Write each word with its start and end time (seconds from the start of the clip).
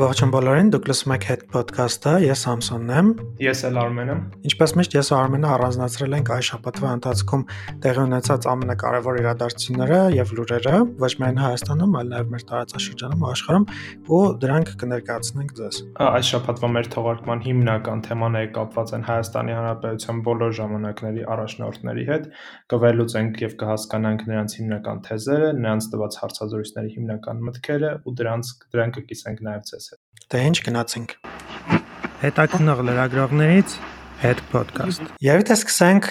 Ողջույն 0.00 0.30
բոլորին, 0.32 0.68
դուք 0.72 0.86
լսում 0.88 1.12
եք 1.12 1.24
Head 1.28 1.42
Podcast-ը, 1.52 2.12
ես 2.24 2.42
Սամսոնն 2.46 2.92
եմ։ 2.96 3.08
Ես 3.44 3.60
էլ 3.68 3.78
Արմենը։ 3.82 4.14
Ինչպես 4.48 4.72
միշտ 4.78 4.94
ես 4.96 5.10
ու 5.10 5.16
Արմենը 5.18 5.48
առանձնացրել 5.50 6.16
ենք 6.16 6.30
այս 6.36 6.48
շաբաթվա 6.48 6.92
ընթացքում 6.96 7.42
տեղի 7.84 8.00
ունեցած 8.06 8.48
ամենակարևոր 8.48 9.18
իրադարձությունները 9.20 9.98
եւ 10.16 10.32
լուրերը, 10.38 10.78
ոչ 11.04 11.10
միայն 11.20 11.40
Հայաստանում, 11.44 11.98
այլ 12.00 12.08
նաեւ 12.14 12.32
մեր 12.32 12.44
տարածաշրջանում 12.48 13.20
ու 13.20 13.28
աշխարհում, 13.28 13.66
ու 14.08 14.22
դրանք 14.40 14.72
կներկայացնենք 14.80 15.52
ձեզ։ 15.60 15.82
Այս 16.00 16.32
շաբաթվա 16.32 16.72
մեր 16.80 16.90
թողարկման 16.96 17.44
հիմնական 17.44 18.02
թեմաները 18.08 18.50
կապված 18.56 18.94
են 18.96 19.06
Հայաստանի 19.10 19.56
Հանրապետության 19.60 20.24
բոլոր 20.30 20.56
ժամանակների 20.60 21.28
առաջնորդների 21.36 22.08
հետ, 22.08 22.26
կվերլուծենք 22.72 23.44
եւ 23.44 23.56
կհասկանանք 23.60 24.26
նրանց 24.30 24.56
հիմնական 24.60 25.04
թեզերը, 25.10 25.52
նրանց 25.60 25.90
տված 25.92 26.20
հարցազրույցների 26.24 26.94
հիմնական 26.96 27.44
մտքերը 27.50 27.92
ու 28.06 28.16
դրանց 28.20 28.54
դրանք 28.70 29.00
կկիսենք 29.00 29.44
նաեւ 29.50 29.68
ձեզ 29.70 29.89
Դե 30.30 30.42
ինչ 30.50 30.58
գնացինք։ 30.66 31.14
Հետաքնող 32.20 32.82
լրագրողներից 32.90 33.74
Head 34.20 34.40
Podcast։ 34.52 35.04
Եվ 35.24 35.38
եթե 35.40 35.54
սկսենք 35.56 36.08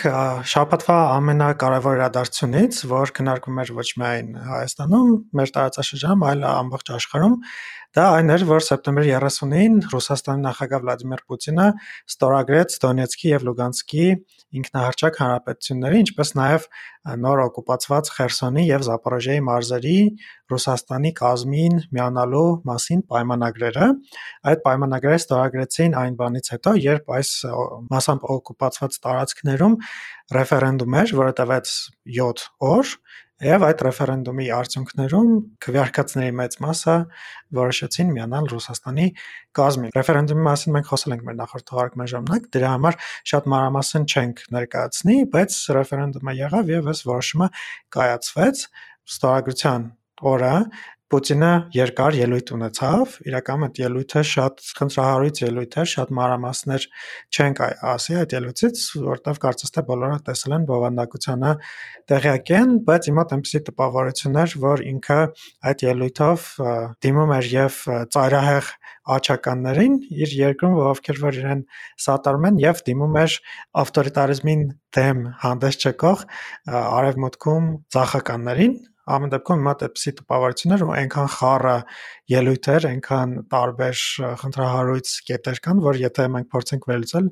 շաբաթվա 0.50 0.96
ամենակարևոր 1.20 2.00
իրադարձությունից, 2.00 2.80
որ 2.90 3.14
քննարկվում 3.20 3.60
էր 3.64 3.74
ոչ 3.78 3.86
միայն 4.02 4.32
Հայաստանում, 4.50 5.12
մեր 5.40 5.54
տարածաշրջանում, 5.60 6.26
այլ 6.32 6.48
ամբողջ 6.50 6.92
աշխարհում, 6.98 7.36
Դա 7.98 8.04
այն 8.20 8.28
էր, 8.30 8.44
որ 8.46 8.62
սեպտեմբերի 8.62 9.14
30-ին 9.18 9.78
Ռուսաստանի 9.90 10.44
նախագահ 10.46 10.82
Վլադիմիր 10.84 11.22
Պուտինը 11.26 11.64
ստորագրեց 12.12 12.74
Դոնեցկի 12.84 13.30
եւ 13.32 13.46
Լուգանսկի 13.48 14.04
ինքնահռչակ 14.60 15.16
հանրապետությունների, 15.24 16.02
ինչպես 16.06 16.32
նաեւ 16.38 16.68
նոր 17.24 17.42
օկուպացված 17.48 18.12
Խերսոնի 18.14 18.66
եւ 18.70 18.86
Զապորոժիայի 18.90 19.44
մարզերի 19.48 19.96
Ռուսաստանի 20.54 21.12
կազմին 21.18 21.80
միանալու 21.98 22.46
մասին 22.70 23.02
պայմանագրերը։ 23.10 23.88
Այդ 24.54 24.62
պայմանագրերը 24.70 25.20
ստորագրեցին 25.24 25.98
այն 26.04 26.20
բանից 26.22 26.52
հետո, 26.54 26.76
երբ 26.86 27.14
այս 27.18 27.32
մասամբ 27.90 28.30
օկուպացված 28.38 29.00
տարածքներում 29.10 29.80
ռեֆերենդում 30.38 31.00
էր, 31.02 31.16
որը 31.24 31.34
տևեց 31.42 31.74
7 32.20 32.48
օր 32.70 32.94
Եվ 33.40 33.64
այդ 33.64 33.82
ռեֆերենդումի 33.86 34.46
արդյունքներում 34.52 35.30
քվեարկածների 35.64 36.34
մեծ 36.40 36.56
մասը 36.60 36.96
որոշեցին 37.56 38.10
միանալ 38.18 38.50
Ռուսաստանի 38.52 39.06
կազմին։ 39.60 39.94
Ռեֆերենդումի 39.96 40.44
մասին 40.50 40.76
մենք 40.76 40.90
խոսել 40.90 41.16
ենք 41.16 41.24
մեր 41.30 41.38
նախորդ 41.40 41.66
թողարկման 41.72 42.12
ժամանակ, 42.12 42.50
դրա 42.58 42.74
համար 42.76 43.00
շատ 43.32 43.48
մանրամասն 43.56 44.10
չենք 44.12 44.44
ներկայացնի, 44.60 45.18
բայց 45.40 45.58
ռեֆերենդումը 45.80 46.36
եղավ 46.44 46.74
եւ 46.76 46.92
այս 46.92 47.04
որոշումը 47.08 47.50
կայացվեց 47.96 48.66
ստորագրության 49.16 49.88
օրը 50.20 50.54
Պուտինը 51.10 51.52
երկար 51.74 52.16
ելույթ 52.20 52.52
ունեցավ, 52.54 53.14
իրականում 53.26 53.64
այդ 53.66 53.80
ելույթը 53.82 54.22
շատ 54.30 54.60
խնդրահարույց 54.80 55.40
ելույթ 55.42 55.78
էր, 55.82 55.88
շատ 55.90 56.12
մանրամասներ 56.20 56.84
չենք 57.34 57.62
ասի 57.94 58.18
այդ 58.20 58.36
ելույթից, 58.38 58.84
որտեղ 59.08 59.40
կարծես 59.46 59.74
թե 59.74 59.84
բոլորը 59.90 60.20
տեսել 60.30 60.54
են 60.60 60.68
բովանդակությանը 60.70 61.54
տեղյակ 62.14 62.52
են, 62.60 62.76
բայց 62.90 63.10
իմ 63.10 63.18
մոտ 63.20 63.34
այնպեսի 63.40 63.62
տպավորություն 63.70 64.38
էր, 64.44 64.54
որ 64.70 64.84
ինքը 64.90 65.20
այդ 65.70 65.84
ելույթով 65.90 66.46
դիմում 67.10 67.34
էր 67.40 67.50
եւ 67.58 67.82
ծայրահեղ 68.14 68.70
աչականներին 69.10 69.98
իր 70.14 70.36
երկրում, 70.38 70.78
ովքեր 70.92 71.22
որ 71.24 71.40
իրեն 71.40 71.66
սատարում 72.06 72.48
են 72.50 72.62
եւ 72.62 72.84
դիմում 72.90 73.18
էր 73.24 73.38
ավտորիտարիզմին 73.82 74.64
դեմ 75.00 75.26
հանդես 75.42 75.80
չեկող 75.90 76.24
արևմուտքում 76.80 77.70
ցախականներին 77.98 78.78
ամեն 79.16 79.32
դեպքում 79.34 79.62
հիմա 79.62 79.74
դեպսի 79.84 80.14
տպավորություններ 80.20 80.84
ու 80.86 80.92
այնքան 81.00 81.30
խառը 81.36 81.76
ելույթեր, 82.34 82.88
այնքան 82.90 83.34
տարբեր 83.54 84.04
խնդրահարույց 84.44 85.16
կետեր 85.30 85.62
կան, 85.66 85.82
որ 85.90 86.00
եթե 86.04 86.28
մենք 86.36 86.52
փորձենք 86.54 86.90
վերլուծել 86.90 87.32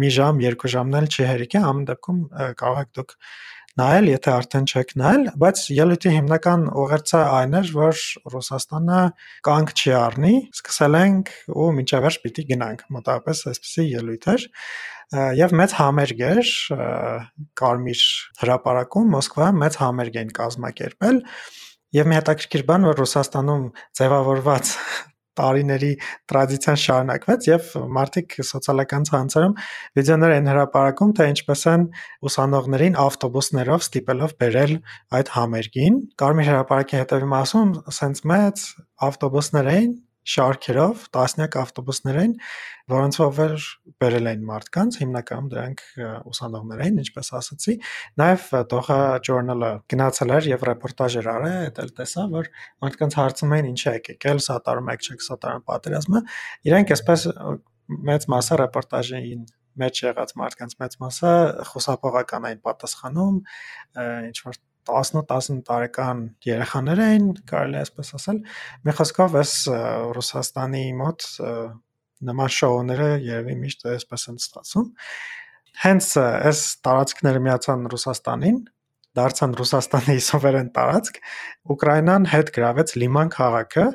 մի 0.00 0.10
ժամ, 0.12 0.40
երկու 0.44 0.70
ժամն 0.74 0.96
էլ 1.00 1.06
չի 1.08 1.26
հերիք 1.30 1.54
է, 1.56 1.60
ամեն 1.70 1.86
դեպքում 1.88 2.18
կարող 2.60 2.80
եք 2.80 2.90
դուք 3.00 3.14
նայել, 3.80 4.08
եթե 4.12 4.30
արդեն 4.36 4.68
չեք 4.70 4.94
նայել, 5.00 5.26
բայց 5.42 5.64
ելույթի 5.80 6.14
հիմնական 6.16 6.64
ուղերձը 6.84 7.20
այն 7.40 7.58
էր, 7.60 7.72
որ 7.80 8.04
Ռուսաստանը 8.34 9.02
կանգ 9.48 9.74
չի 9.80 9.94
առնի, 10.00 10.34
սկսել 10.60 10.98
ենք 11.00 11.34
ու 11.50 11.68
մինչև 11.80 12.04
վերջ 12.06 12.18
պիտի 12.24 12.46
գնանք։ 12.50 12.84
Մոտավորապես 12.96 13.44
այսպեսի 13.50 13.86
ելույթ 13.90 14.28
էր 14.34 14.46
եւ 15.10 15.52
մեծ 15.58 15.72
համերգ 15.74 16.20
էր 16.30 16.50
Կարմիր 17.58 18.02
հրապարակում 18.44 19.08
Մոսկվայում 19.16 19.58
մեծ 19.64 19.78
համերգ 19.80 20.18
էին 20.20 20.30
կազմակերպել 20.36 21.18
եւ 21.98 22.10
մի 22.10 22.16
հետաքրքիր 22.20 22.62
բան 22.70 22.86
որ 22.86 23.00
Ռուսաստանում 23.02 23.64
ձևավորված 23.98 24.70
տարիների 25.40 25.90
տրադիցիան 26.30 26.80
շարունակվեց 26.84 27.48
եւ 27.50 27.70
մարդիկ 27.96 28.36
սոցիալական 28.50 29.08
ցանցերում 29.10 29.56
վիդեոներ 29.98 30.36
են 30.36 30.50
հրապարակում 30.52 31.14
թե 31.20 31.28
ինչպես 31.34 31.64
են 31.72 31.88
ուսանողներին 32.30 33.00
ավտոբուսներով 33.06 33.86
ստիպելով 33.86 34.36
բերել 34.44 34.76
այդ 35.20 35.34
համերգին 35.40 35.98
Կարմիր 36.20 36.50
հրապարակի 36.50 37.00
հետևի 37.00 37.32
մասում 37.34 37.74
սենց 38.00 38.24
մեծ 38.30 38.64
ավտոբուսներ 39.10 39.74
էին 39.74 39.92
շարքերով 40.28 41.04
տասնյակ 41.14 41.56
ավտոբուսներ 41.60 42.18
էին, 42.20 42.34
որոնցով 42.92 43.38
էր 43.44 43.54
բերել 44.02 44.30
էին 44.30 44.42
մարդկանց, 44.50 44.98
հիմնականում 45.00 45.48
դրանք 45.54 45.82
ուսանողներ 46.30 46.82
էին, 46.84 46.98
ինչպես 47.04 47.30
ասացի։ 47.40 47.76
Նաև 48.20 48.46
Doha 48.70 48.98
Journal-ը 49.26 49.70
գնացել 49.94 50.34
էր 50.36 50.50
եւ 50.50 50.66
ռեպորտաժ 50.70 51.16
էր 51.20 51.30
արել, 51.34 51.70
դա 51.80 51.86
տեսա, 52.00 52.26
որ 52.34 52.50
մարդկանց 52.84 53.18
հարցում 53.20 53.54
էին 53.56 53.70
ինչ 53.70 53.80
է 53.80 53.94
եկել, 54.10 54.42
սատարում 54.50 54.92
եք, 54.94 55.08
չեք 55.10 55.24
սատարում 55.30 55.64
պատերազմը։ 55.70 56.22
Իրանք 56.70 56.94
այսպես 56.96 57.26
մեծ 58.10 58.28
մասը 58.30 58.60
ռեպորտաժային 58.60 59.46
մեջ 59.80 60.00
եղած 60.04 60.32
մարդկանց 60.40 60.74
մեծ 60.80 60.96
մասը 61.00 61.32
խոսափողական 61.70 62.46
էին 62.50 62.60
պատասխանում, 62.66 63.38
ինչ 64.30 64.36
որ 64.46 64.58
10-10 64.88 65.60
տարեկան 65.68 66.22
երեխաներ 66.46 67.02
էին, 67.04 67.28
կարելի 67.50 67.78
է 67.78 67.82
այսպես 67.84 68.12
ասել։ 68.18 68.40
Մի 68.86 68.94
խոսքով 69.00 69.36
էս 69.40 69.54
Ռուսաստանի 70.16 70.84
մոտ 71.00 71.26
նման 72.30 72.52
շոուները 72.56 73.08
երևի 73.26 73.56
միշտ 73.60 73.86
այսպես 73.94 74.26
են 74.30 74.40
ստացվում։ 74.40 74.88
Հենց 75.80 76.08
այս 76.20 76.62
տարածքները 76.84 77.42
միացան 77.46 77.86
Ռուսաստանին, 77.94 78.58
դարձան 79.20 79.54
Ռուսաստանի 79.60 80.16
սովերեն 80.28 80.72
տարածք, 80.76 81.20
Ուկրաինան 81.74 82.28
հետ 82.34 82.52
գրավեց 82.56 82.92
Լիման 83.00 83.32
քաղաքը 83.34 83.86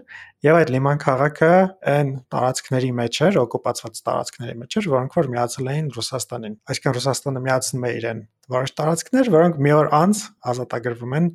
եւ 0.46 0.58
այդ 0.60 0.72
Լիման 0.76 1.00
քաղաքը 1.02 1.52
այն 1.90 2.10
տարածքների 2.34 2.90
մեջ 3.00 3.18
էր, 3.26 3.38
օկուպացված 3.42 4.02
տարածքների 4.06 4.56
մեջ 4.62 4.76
էր, 4.78 4.88
որոնք 4.94 5.16
որ 5.18 5.30
միացել 5.34 5.70
էին 5.74 5.88
Ռուսաստանին։ 5.96 6.58
Այսինքն 6.70 6.96
Ռուսաստանը 6.98 7.42
միացնում 7.46 7.86
է 7.86 7.92
իրեն 7.96 8.20
որոշ 8.56 8.74
տարածքներ, 8.78 9.32
որոնք 9.36 9.58
մի 9.66 9.74
օր 9.76 9.90
անց 10.06 10.22
ազատագրվում 10.54 11.16
են 11.18 11.30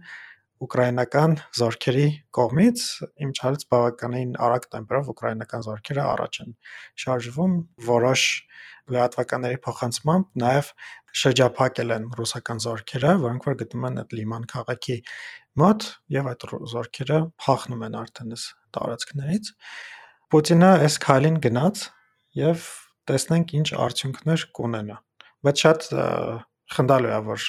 ուկրաինական 0.60 1.34
զորքերի 1.56 2.06
կողմից 2.36 2.82
իմ 3.24 3.30
չարից 3.32 3.62
բավականին 3.72 4.32
արագ 4.46 4.66
տեմպերով 4.74 5.10
ուկրաինական 5.14 5.64
զորքերը 5.66 6.02
առաջ 6.04 6.40
են 6.44 6.50
շարժվում 7.04 7.54
որոշ 7.90 8.24
լրատվականների 8.90 9.60
փոխանցմամբ 9.66 10.42
նաև 10.42 10.72
շրջափակել 11.20 11.94
են 11.96 12.04
ռուսական 12.18 12.60
զորքերը, 12.64 13.14
որոնք 13.24 13.46
որ 13.48 13.56
գտնվում 13.62 13.86
են 13.88 14.00
այդ 14.02 14.14
Լիման 14.18 14.44
քաղաքի 14.50 14.96
մոտ 15.60 15.86
եւ 16.16 16.28
այդ 16.30 16.46
զորքերը 16.74 17.18
փախնում 17.44 17.84
են 17.88 17.96
արդեն 18.00 18.36
այս 18.36 18.44
տարածքներից։ 18.76 19.50
Պուտինը 20.30 20.70
այս 20.86 20.98
քայլին 21.06 21.40
գնաց 21.46 21.84
եւ 22.40 22.68
տեսնենք 23.10 23.54
ինչ 23.60 23.68
արդյունքներ 23.86 24.46
կունենա։ 24.60 24.98
Բայց 25.40 25.64
շատ 25.64 25.88
խնդալու 26.70 27.10
է 27.10 27.20
որ 27.26 27.44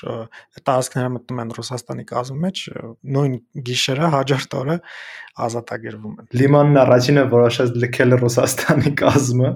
տարածքները 0.65 1.09
մտնում 1.15 1.41
են 1.43 1.51
Ռուսաստանի 1.57 2.05
կազմի 2.11 2.39
մեջ 2.45 2.61
նույն 3.15 3.35
գիշերը 3.67 4.07
հաջորդ 4.15 4.55
օրը 4.61 4.77
ազատագրվում 5.41 6.15
են 6.21 6.29
Լիմանն 6.41 6.79
առաջինը 6.81 7.23
որոշեց 7.31 7.75
լքել 7.81 8.15
Ռուսաստանի 8.21 8.91
կազմը 9.01 9.51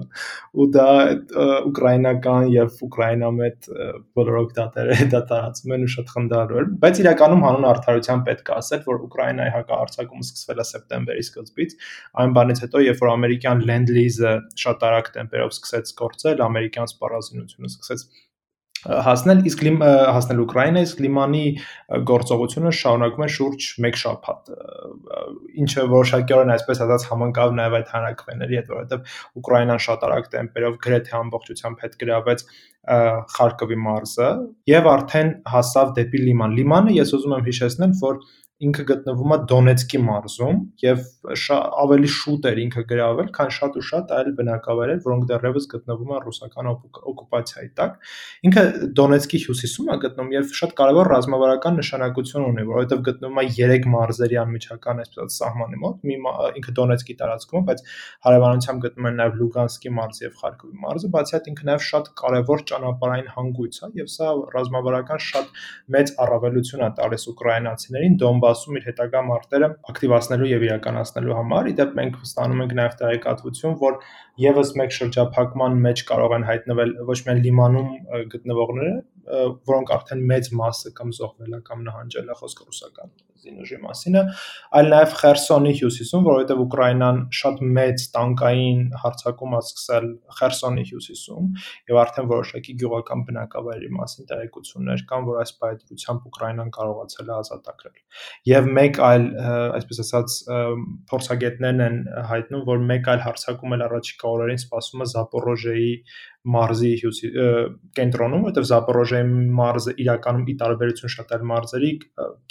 ու 0.56 0.66
դա 0.76 0.86
ուկրաինական 1.70 2.48
եւ 2.54 2.78
ուկրաինամետ 2.86 3.68
բոլոր 4.16 4.38
օկտատերը 4.40 4.98
դա 5.12 5.20
տարածում 5.32 5.74
են 5.76 5.86
ու 5.86 5.90
շատ 5.96 6.12
խնդալու 6.16 6.60
էր 6.62 6.70
բայց 6.86 7.02
իրականում 7.04 7.44
հանուն 7.46 7.68
արդարության 7.72 8.24
պետք 8.30 8.52
է 8.52 8.56
ասել 8.56 8.82
որ 8.86 9.02
Ուկրաինայի 9.06 9.54
հակահարձակումը 9.56 10.26
սկսվել 10.26 10.62
է 10.62 10.66
սեպտեմբերի 10.70 11.26
սկզբից 11.26 11.76
այն 12.22 12.36
բանից 12.40 12.62
հետո 12.66 12.84
երբ 12.86 13.02
որ 13.04 13.12
ամերիկյան 13.16 13.64
լենդ-լիզը 13.70 14.32
շատ 14.64 14.86
արագ 14.90 15.12
տեմպերով 15.16 15.52
սկսեց 15.56 15.92
գործել 16.00 16.44
ամերիկյան 16.46 16.90
սպառազինությունը 16.96 17.72
սկսեց 17.74 18.08
հասնել, 18.86 19.40
իսկ 19.50 19.62
հասնել 20.16 20.40
Ուկրաինա, 20.44 20.82
իսկ 20.86 21.00
Լիմանի 21.04 21.42
գործողությունը 22.10 22.72
շարունակվում 22.80 23.26
է 23.26 23.28
շուրջ 23.36 23.66
1 23.86 23.98
շաբաթ, 24.02 24.52
ինչը 25.64 25.84
որոշակիորեն 25.92 26.54
այսպես 26.56 26.82
ասած 26.86 27.06
համընկավ 27.10 27.56
նաև 27.58 27.76
այդ 27.80 27.92
հանրակրվեների 27.96 28.58
հետ, 28.60 28.70
որովհետև 28.76 29.14
Ուկրաինան 29.42 29.82
շատ 29.86 30.06
արագ 30.06 30.30
տեմպերով 30.36 30.80
գրեթե 30.86 31.16
ամբողջությամբ 31.20 31.84
հետ 31.86 32.00
գրավեց 32.06 32.46
Խարկովի 32.86 33.76
մարզը 33.82 34.26
եւ 34.70 34.88
արդեն 34.92 35.30
հասավ 35.50 35.94
դեպի 35.96 36.20
Լիման։ 36.22 36.52
Լիմանը 36.60 36.92
ես 37.00 37.14
ուզում 37.16 37.32
եմ 37.36 37.48
հիշեցնել, 37.50 37.96
որ 37.98 38.20
ինքը 38.56 38.84
գտնվում 38.88 39.32
է 39.34 39.36
Դոնեցկի 39.50 39.98
մարզում 40.00 40.60
եւ 40.80 41.00
ավելի 41.84 42.08
շուտ 42.16 42.46
էր 42.48 42.60
ինքը 42.62 42.84
գրավել, 42.88 43.26
քան 43.36 43.50
շատ 43.56 43.74
ու 43.76 43.82
շատ 43.84 44.14
այլ 44.16 44.30
բնակավայրեր, 44.38 45.00
որոնք 45.04 45.26
դեռևս 45.30 45.66
գտնվում 45.72 46.14
են 46.16 46.22
ռուսական 46.24 46.70
օկուպացիայի 46.72 47.68
տակ։ 47.76 47.98
Ինքը 48.48 48.64
Դոնեցկի 48.96 49.40
հյուսիսում 49.44 49.90
է 49.92 49.98
գտնվում 50.06 50.32
եւ 50.36 50.54
շատ 50.56 50.72
կարեւոր 50.80 51.10
ռազմավարական 51.12 51.76
նշանակություն 51.82 52.46
ունի, 52.46 52.64
որովհետեւ 52.72 53.02
գտնվում 53.10 53.36
է 53.36 53.46
3 53.60 53.90
մարզերի 53.92 54.40
անմիջական 54.40 55.04
այսպես 55.04 55.36
սահմանի 55.36 55.80
մոտ։ 55.84 56.08
Մի 56.08 56.16
ինքը 56.56 56.76
Դոնեցկի 56.80 57.16
տարածքում, 57.20 57.66
բայց 57.66 57.84
հարևանությամբ 58.24 58.86
գտնվում 58.86 59.10
են 59.10 59.20
նաեւ 59.20 59.36
Լուգանսկի 59.36 59.94
մարզը 60.00 60.26
եւ 60.26 60.40
Խարկովի 60.40 60.80
մարզը, 60.86 61.12
բացի 61.16 61.36
այդ 61.36 61.50
ինքը 61.52 61.66
նաեւ 61.66 61.86
շատ 61.86 62.10
կարեւոր 62.20 62.64
ճանապարհային 62.70 63.30
հանգույց 63.36 63.76
է 63.76 63.90
եւ 64.00 64.10
սա 64.16 64.28
ռազմավարական 64.56 65.22
շատ 65.26 65.60
մեծ 65.96 66.12
առավելություն 66.26 66.86
է 66.86 66.90
տալիս 66.96 67.26
ուկրաինացիներին 67.32 68.18
Դոնբասում 68.46 68.76
իր 68.78 68.84
հետագա 68.86 69.20
մարտերը 69.26 69.68
ակտիվացնելու 69.90 70.48
եւ 70.52 70.64
իրականացնելու 70.66 71.36
համար։ 71.36 71.70
Իդեպ 71.72 71.96
մենք 71.98 72.18
ստանում 72.26 72.60
ենք 72.62 72.74
նաեւ 72.78 72.92
տեղեկատվություն, 73.00 73.74
որ 73.80 73.96
եւս 74.42 74.72
մեկ 74.80 74.96
շրջափակման 74.96 75.78
մեջ 75.86 76.02
կարող 76.10 76.36
են 76.38 76.48
հայտնվել 76.50 76.96
ոչ 77.12 77.18
միայն 77.28 77.44
լիմանում 77.46 77.92
գտնվողները, 78.34 78.96
որոնք 79.72 79.94
արդեն 79.98 80.26
մեծ 80.32 80.52
մասը 80.62 80.92
կամ 81.00 81.14
զոհվել 81.20 81.56
է 81.60 81.62
կամ 81.70 81.86
նահանջել 81.90 82.34
է 82.34 82.38
խոսքը 82.42 82.68
ռուսական 82.70 83.16
զինուժի 83.46 83.78
մասին 83.82 84.18
այլ 84.18 84.88
նաև 84.92 85.14
Խերսոնի 85.20 85.72
հյուսիսում, 85.80 86.24
որովհետև 86.26 86.62
Ուկրաինան 86.64 87.18
շատ 87.38 87.60
մեծ 87.76 88.04
տանկային 88.16 88.80
հարձակում 89.02 89.56
է 89.56 89.60
սկսել 89.66 90.08
Խերսոնի 90.38 90.84
հյուսիսում 90.90 91.50
եւ 91.92 92.00
արդեն 92.02 92.30
որոշակի 92.32 92.76
գյուղական 92.82 93.24
բնակավայրի 93.30 93.90
մասին 93.96 94.30
տեղեկություններ 94.30 95.04
կան, 95.10 95.26
որ 95.30 95.40
այս 95.42 95.52
պայթրությամբ 95.62 96.26
Ուկրաինան 96.30 96.72
կարողացել 96.76 97.30
է 97.30 97.34
ազատագրել։ 97.36 97.96
Եվ 98.50 98.70
մեկ 98.76 99.00
այլ, 99.06 99.26
այսպես 99.76 100.02
ասած, 100.06 100.36
փորձագետներն 101.12 101.84
են 101.86 101.98
հայտնում, 102.32 102.66
որ 102.66 102.84
մեկ 102.90 103.10
այլ 103.14 103.24
հարձակում 103.26 103.76
էլ 103.76 103.86
առաջիկա 103.86 104.25
օրերին 104.30 104.60
սպասում 104.62 105.04
է 105.04 105.06
Զապորոժեի 105.12 105.90
մարզի 106.56 106.90
կենտրոնում, 107.96 108.44
որտեղ 108.46 108.66
Զապորոժեի 108.70 109.26
մարզը 109.60 109.94
իրականում 110.04 110.46
ի 110.46 110.54
տարբերություն 110.62 111.14
շատ 111.16 111.34
այլ 111.36 111.46
մարզերի 111.50 111.90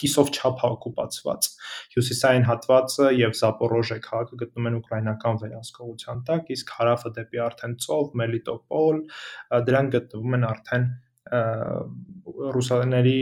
կիսով 0.04 0.32
չափ 0.36 0.66
օկուպացված։ 0.70 1.50
Հյուսիսային 1.96 2.48
հատվածը 2.50 3.10
եւ 3.22 3.38
Զապորոժե 3.40 4.00
քաղաքը 4.10 4.42
գտնվում 4.44 4.70
են 4.72 4.78
ուկրաինական 4.82 5.42
վերահսկողության 5.46 6.22
տակ, 6.32 6.54
իսկ 6.56 6.76
հարավը 6.80 7.14
դեպի 7.20 7.44
արդեն 7.46 7.80
Ծով, 7.86 8.14
Մելիտոպոլ, 8.24 9.02
դրանք 9.70 9.96
գտնվում 9.96 10.40
են 10.40 10.48
արդեն 10.52 10.88
ռուսաների 12.56 13.20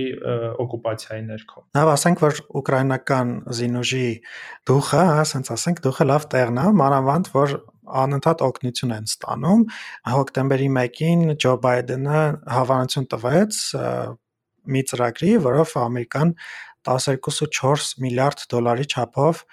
օկուպացիայի 0.59 1.21
ներքո։ 1.29 1.61
Նաեւ 1.77 1.91
ասենք, 1.94 2.23
որ 2.23 2.41
ուկրաինական 2.59 3.31
զինուժի 3.59 4.07
դուխը, 4.67 5.03
ասենց 5.23 5.51
ասենք, 5.56 5.79
դուխը 5.88 6.07
լավ 6.09 6.27
տեղն 6.33 6.59
է, 6.59 6.65
մանավանդ 6.83 7.31
որ 7.38 7.56
անընդհատ 8.03 8.44
օգնություն 8.47 8.94
են 8.97 9.07
ստանում։ 9.09 9.63
Հոկտեմբերի 10.13 10.69
1-ին 10.74 11.24
Ջո 11.44 11.53
Բայդենը 11.63 12.21
հավանություն 12.57 13.09
տվեց 13.13 13.59
մի 14.74 14.81
ծրագրի, 14.89 15.31
որով 15.44 15.75
Ամերիկան 15.83 16.33
12.4 16.88 17.91
միլիարդ 18.03 18.47
դոլարի 18.53 18.89
չափով 18.94 19.44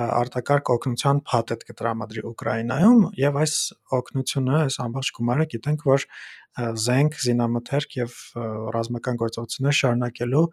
արտակարգ 0.00 0.70
օգնության 0.70 1.20
փաթեթ 1.26 1.64
կտրամադրի 1.66 2.22
Ուկրաինայում 2.30 3.00
եւ 3.18 3.38
այս 3.40 3.54
օգնությունը, 3.98 4.54
այս 4.66 4.76
ամբողջ 4.84 5.10
գումարը 5.16 5.46
գիտենք, 5.54 5.82
որ 5.90 6.04
զենք, 6.84 7.18
զինամթերք 7.24 7.96
եւ 7.98 8.14
ռազմական 8.76 9.18
գործողություններ 9.22 9.76
շարունակելու 9.80 10.44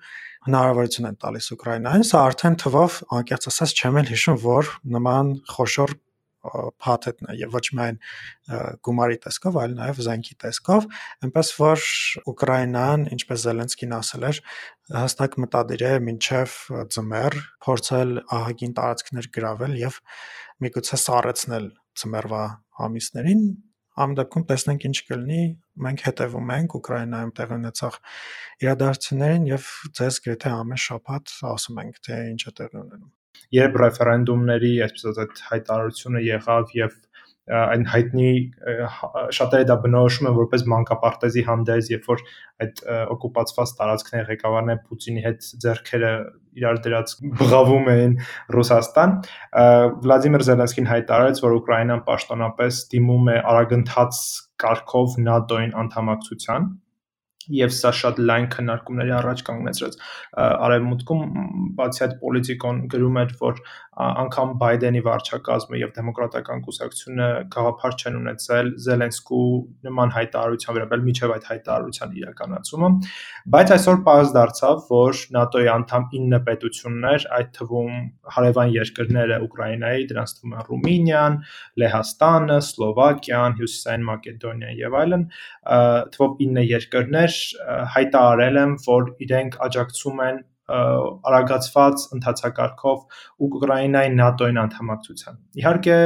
հնարավորություն 0.48 1.10
են 1.12 1.20
տալիս 1.22 1.52
Ուկրաինային։ 1.58 2.08
Սա 2.10 2.24
արդեն 2.32 2.60
թվով 2.66 3.00
անկեղծ 3.18 3.48
ասած 3.54 3.74
չեմ 3.78 4.02
էլ 4.02 4.12
հիշում, 4.14 4.38
որ 4.48 4.74
նման 4.98 5.34
խոշոր 5.54 5.96
փաթեթն 6.84 7.30
է 7.34 7.36
եւ 7.42 7.58
ոչ 7.58 7.64
միայն 7.78 8.00
գումարի 8.88 9.20
տեսքով, 9.26 9.60
այլ 9.64 9.76
նաեւ 9.78 10.02
զենքի 10.08 10.36
տեսքով, 10.44 10.88
այնպես 11.28 11.52
որ 11.60 11.86
Ուկրաինան, 12.34 13.06
ինչպես 13.18 13.46
Զելենսկին 13.48 13.96
ասել 13.98 14.28
էր, 14.32 14.42
հստակ 14.98 15.38
մտադիր 15.44 15.86
է 15.88 15.94
մինչև 16.08 16.58
ծմեր 16.96 17.40
փորձել 17.68 18.18
ահագին 18.40 18.76
տարածքներ 18.82 19.32
գրավել 19.38 19.80
եւ 19.84 20.02
միգուցե 20.64 21.02
սառեցնել 21.08 21.72
ծմերվա 22.02 22.44
ամիսներին 22.88 23.48
Ամ 23.98 24.12
դեպքում 24.18 24.44
տեսնենք 24.50 24.84
ինչ 24.88 24.98
կլինի։ 25.08 25.40
Մենք 25.86 26.04
հետևում 26.08 26.52
ենք 26.58 26.76
Ուկրաինայում 26.80 27.34
տեղի 27.40 27.58
ունեցող 27.58 28.00
իրադարձություններին 28.68 29.52
եւ 29.56 29.70
ձեզ 30.02 30.24
գրեթե 30.28 30.56
ամեն 30.62 30.84
շաբաթ 30.86 31.38
ասում 31.58 31.86
ենք, 31.88 32.02
թե 32.06 32.24
ինչ 32.36 32.42
է 32.46 32.58
տեղի 32.62 32.84
ունենում 32.84 33.17
երբ 33.58 33.82
ռեֆերենդումների, 33.84 34.72
այսպես 34.88 35.12
ասած, 35.14 35.44
հայտարարությունը 35.52 36.24
եղավ 36.28 36.74
եւ 36.78 36.96
այն 37.48 37.86
հայտնի 37.88 38.32
շատերը 39.38 39.68
դա 39.70 39.76
բնորոշում 39.84 40.28
են 40.28 40.34
որպես 40.36 40.64
մանկապարտեզի 40.74 41.44
հանդես, 41.48 41.92
երբ 41.94 42.10
որ 42.12 42.24
այդ 42.66 42.82
օկուպացված 43.16 43.72
տարածքների 43.78 44.28
ղեկավարները 44.32 44.82
Պուտինի 44.88 45.24
հետ 45.28 45.48
ձեռքերը 45.64 46.12
իրար 46.58 46.82
դրած 46.88 47.14
բղավում 47.40 47.88
էին 47.94 48.18
Ռուսաստան, 48.58 49.16
Վլադիմիր 50.04 50.46
Զելենսկին 50.48 50.92
հայտարարեց, 50.92 51.42
որ 51.46 51.56
Ուկրաինան 51.62 52.04
պաշտոնապես 52.10 52.82
դիմում 52.98 53.32
է 53.32 53.38
արագընթաց 53.54 54.22
կարգով 54.66 55.18
ՆԱՏՕ-ին 55.38 55.76
անդամակցության 55.86 56.70
եւ 57.56 57.74
սա 57.78 57.92
շատ 58.02 58.22
լայն 58.30 58.48
քննարկումների 58.54 59.14
առաջ 59.18 59.44
կանգնեցրեց 59.48 59.98
արևմուտքում 60.68 61.22
բացի 61.78 62.04
այդ 62.08 62.16
պոլիտիկոն 62.24 62.82
գրում 62.94 63.20
էր 63.24 63.36
որ 63.42 63.62
անգամ 63.98 64.52
Բայդենի 64.62 65.02
վարչակազմը 65.08 65.80
եւ 65.82 65.94
դեմոկրատական 65.96 66.60
կուսակցությունը 66.68 67.30
գաղափար 67.54 67.96
չեն 67.98 68.18
ունեցել 68.20 68.68
Զելենսկու 68.86 69.48
նման 69.88 70.14
հայտարարության 70.18 70.78
վերաբերյալ 70.78 71.08
միջև 71.08 71.34
այդ 71.38 71.48
հայտարարության 71.52 72.14
իրականացումը 72.22 72.90
բայց 73.58 73.74
այսօր 73.78 73.98
պարզ 74.08 74.34
դարձավ 74.38 74.84
որ 74.92 75.22
ՆԱՏՕ-ի 75.42 75.72
անդամ 75.74 76.06
9 76.14 76.42
պետություններ 76.48 77.26
այդ 77.38 77.50
թվում 77.58 77.98
հարևան 78.38 78.72
երկրները 78.78 79.40
Ուկրաինայի 79.48 80.08
դրանց 80.12 80.36
թվում 80.38 80.56
են 80.58 80.66
Ռումինիան, 80.68 81.38
Լեհաստանը, 81.82 82.60
Սլովակիան, 82.68 83.58
Հյուսիսային 83.58 84.08
Մակեդոնիան 84.12 84.78
եւ 84.78 84.98
այլն 85.02 85.26
թվով 86.18 86.38
9 86.46 86.68
երկրներ 86.68 87.37
հայտարարել 87.96 88.62
են, 88.64 88.78
որ 88.88 89.10
իրենք 89.28 89.58
աջակցում 89.68 90.22
են 90.28 90.46
արագացված 90.68 92.02
ընթացակարգով 92.18 93.04
Ուկրաինայի 93.48 94.10
ՆԱՏՕ-ին 94.20 94.58
անդամակցության։ 94.64 95.38
Իհարկե 95.62 95.98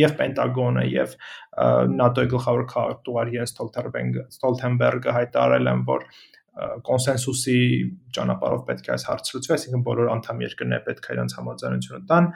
եւ 0.00 0.14
Պենտագոնը 0.20 0.84
եւ 0.92 1.14
ՆԱՏՕ-ի 1.56 2.30
գլխավոր 2.34 2.66
քարտուղար 2.74 3.32
Յենս 3.36 3.54
Ստոլթենբերգը 3.56 5.16
հայտարարել 5.16 5.72
են, 5.72 5.84
որ 5.88 6.04
կոնսենսուսի 6.56 7.56
ճանապարհով 8.16 8.60
պետք 8.68 8.86
է 8.88 8.92
այս 8.94 9.02
հարցը 9.10 9.34
լուծվի, 9.36 9.54
այսինքն 9.56 9.82
բոլոր 9.86 10.10
անդամ 10.14 10.38
երկրները 10.46 10.84
պետք 10.86 11.08
է 11.08 11.16
իրենց 11.16 11.34
համաձայնությունը 11.36 12.00
տան, 12.12 12.28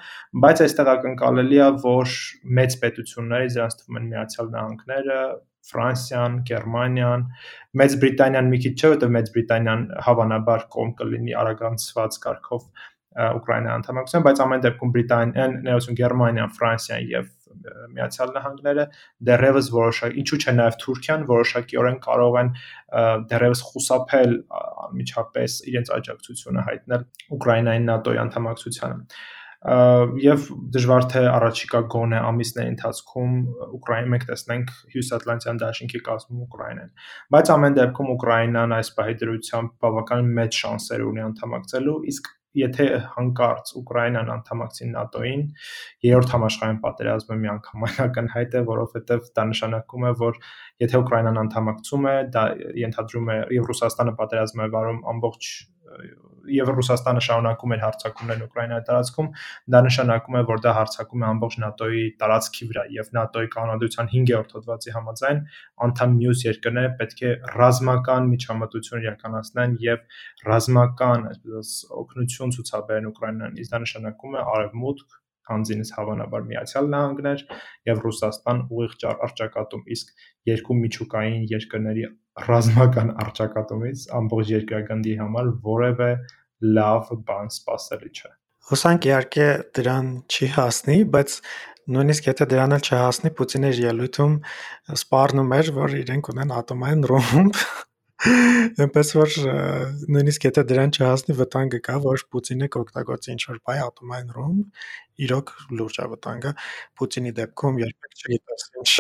բայց 0.45 0.63
այստեղ 0.67 0.91
ակնկալելի 0.95 1.61
է, 1.61 1.69
որ 1.85 2.17
մեծ 2.61 2.77
պետությունները, 2.85 3.49
դրանց 3.57 3.79
թվում 3.81 4.01
են 4.01 4.11
Միացյալ 4.11 4.53
Նահանգները, 4.57 5.21
Ֆրանսիան, 5.71 6.37
Գերմանիան, 6.51 7.27
Մեծ 7.81 7.97
Բրիտանիան 8.01 8.47
մի 8.51 8.61
քիչ 8.65 8.73
չէ, 8.77 8.89
որտեղ 8.93 9.11
Մեծ 9.17 9.29
Բրիտանիան 9.35 9.83
հավանաբար 10.07 10.65
կողմ 10.77 10.95
կլինի 11.01 11.37
արագանցված 11.41 12.19
կարգով 12.25 12.65
Ուկրաինայի 13.21 13.75
անդամակցության, 13.75 14.25
բայց 14.27 14.41
ամեն 14.45 14.65
դեպքում 14.65 14.91
Բրիտանիան, 14.97 15.55
ներողություն, 15.67 15.97
Գերմանիան, 16.01 16.53
Ֆրանսիան 16.57 17.07
եւ 17.11 17.31
Միացյալ 17.97 18.33
Նահանգները 18.37 18.87
դեռևս 19.31 19.71
որոշակ, 19.75 20.17
ինչու՞ 20.23 20.41
չէ 20.41 20.55
նաև 20.61 20.79
Թուրքիան 20.85 21.27
որոշակիորեն 21.31 21.99
կարող 22.07 22.39
են 22.41 22.55
դեռևս 23.33 23.65
խուսափել 23.71 24.33
անմիջապես 24.61 25.59
իրենց 25.73 25.93
աջակցությունը 26.01 26.65
հայտնել 26.71 27.05
Ուկրաինայի 27.37 27.85
ՆԱՏՕ-ի 27.97 28.23
անդամակցությանը 28.25 29.05
եւ 29.61 30.45
դժվար 30.73 31.07
թե 31.13 31.23
առաջիկա 31.29 31.81
գոնե 31.93 32.21
ամիսների 32.31 32.71
ընթացքում 32.73 33.35
Ուկրաին 33.77 34.09
մենք 34.15 34.25
տեսնենք 34.31 34.71
Հյուսատլանտյան 34.95 35.61
դաշինքի 35.61 36.01
կազմում 36.07 36.47
Ուկրաինան 36.47 36.95
բայց 37.37 37.53
ամեն 37.57 37.77
դեպքում 37.81 38.13
Ուկրաինան 38.17 38.75
այս 38.81 38.93
պահի 38.97 39.17
դրությամբ 39.21 39.75
բավական 39.85 40.33
մեծ 40.41 40.61
շանսեր 40.65 41.05
ունի 41.11 41.25
անդամակցելու 41.29 41.99
իսկ 42.15 42.33
եթե 42.59 42.87
հանկարծ 43.15 43.73
Ուկրաինան 43.81 44.31
անդամակցի 44.35 44.87
ՆԱՏՕ-ին, 45.01 45.43
երրորդ 46.07 46.33
համաշխարհային 46.35 46.81
պատերազմը 46.85 47.37
միանգամայն 47.45 48.01
ակնհայտ 48.07 48.57
է, 48.59 48.63
որովհետև 48.71 49.29
դա 49.39 49.45
նշանակում 49.51 50.07
է, 50.11 50.13
որ 50.23 50.41
եթե 50.85 51.03
Ուկրաինան 51.05 51.41
անդամակցում 51.45 52.09
է, 52.11 52.17
դա 52.35 52.45
ենթադրում 52.83 53.31
է 53.31 53.39
եւ 53.61 53.71
Ռուսաստանը 53.71 54.17
պատերազմ 54.19 54.65
է 54.65 54.69
վարում 54.75 55.01
ամբողջ 55.15 55.53
եւ 56.51 56.71
Ռուսաստանը 56.77 57.23
շարունակում 57.27 57.73
էր 57.75 57.83
հարձակումներն 57.85 58.45
Ուկրաինայի 58.47 58.85
տարածքում, 58.89 59.29
դա 59.75 59.81
նշանակում 59.87 60.39
է, 60.41 60.43
որ 60.51 60.63
դա 60.65 60.73
հարձակում 60.79 61.25
է 61.25 61.27
ամբողջ 61.31 61.57
ՆԱՏՕ-ի 61.69 62.05
տարածքի 62.23 62.69
վրա 62.71 62.85
եւ 62.97 63.11
ՆԱՏՕ-ի 63.21 63.51
կանոնադրության 63.55 64.11
5-րդ 64.15 64.55
հոդվածի 64.57 64.95
համաձայն 64.97 65.41
անդամ 65.87 66.17
մյուս 66.21 66.45
երկրները 66.49 66.93
պետք 67.01 67.21
է 67.21 67.33
ռազմական 67.61 68.31
միջամտություն 68.35 69.05
իրականացնեն 69.07 69.77
եւ 69.85 70.05
ռազմական, 70.51 71.27
այսպես 71.31 71.75
օգնություն 72.01 72.55
ցուցաբերեն 72.57 73.11
Ուկրաինան։ 73.11 73.61
Իսկ 73.61 73.75
դա 73.75 73.83
նշանակում 73.85 74.37
է 74.41 74.45
արևմուտք 74.55 75.19
հանձինս 75.51 75.91
հավանաբար 75.97 76.45
Միացյալ 76.51 76.91
Նահանգներ 76.95 77.45
եւ 77.91 78.03
Ռուսաստան 78.07 78.61
ուղիղ 78.71 78.93
արճակատում, 79.27 79.83
իսկ 79.97 80.13
երկու 80.51 80.77
միջուկային 80.81 81.47
երկրների 81.51 82.05
ռազմական 82.49 83.15
արճակատումից 83.25 84.05
ամբողջ 84.21 84.53
երկրագնդի 84.57 85.17
համար 85.21 85.51
որևէ 85.67 86.11
լավ 86.77 87.11
բան 87.29 87.51
սпасելի 87.57 88.11
չէ։ 88.15 88.31
Հուսանք 88.71 89.07
իհարկե 89.09 89.47
դրան 89.77 90.09
չի 90.31 90.49
հասնի, 90.55 90.97
բայց 91.15 91.37
նույնիսկ 91.91 92.27
եթե 92.29 92.47
դրան 92.53 92.75
էլ 92.77 92.83
չհասնի, 92.87 93.31
Պուտինը 93.39 93.71
իր 93.73 93.79
ելույթում 93.83 94.35
սպառնում 95.01 95.55
էր, 95.57 95.71
որ 95.79 95.95
իրենք 96.01 96.29
ունեն 96.35 96.53
ատոմային 96.61 97.07
ռումբ։ 97.11 97.63
Այնպես 98.85 99.11
որ 99.17 99.37
նույնիսկ 100.15 100.47
եթե 100.51 100.65
դրան 100.71 100.95
չհասնի, 100.95 101.37
վտանգը 101.41 101.81
կա, 101.89 101.97
որ 102.05 102.25
Պուտինը 102.31 102.69
կօգտագործի 102.77 103.33
ինչ-որ 103.35 103.61
բայ 103.67 103.79
ատոմային 103.89 104.33
ռումբ, 104.37 104.87
իրոք 105.27 105.53
լուրջ 105.81 106.01
է 106.05 106.09
վտանգը։ 106.15 106.53
Պուտինի 107.01 107.35
դեպքում 107.41 107.81
երբեք 107.87 108.19
չգիտես 108.21 108.69
ինչ 108.83 108.91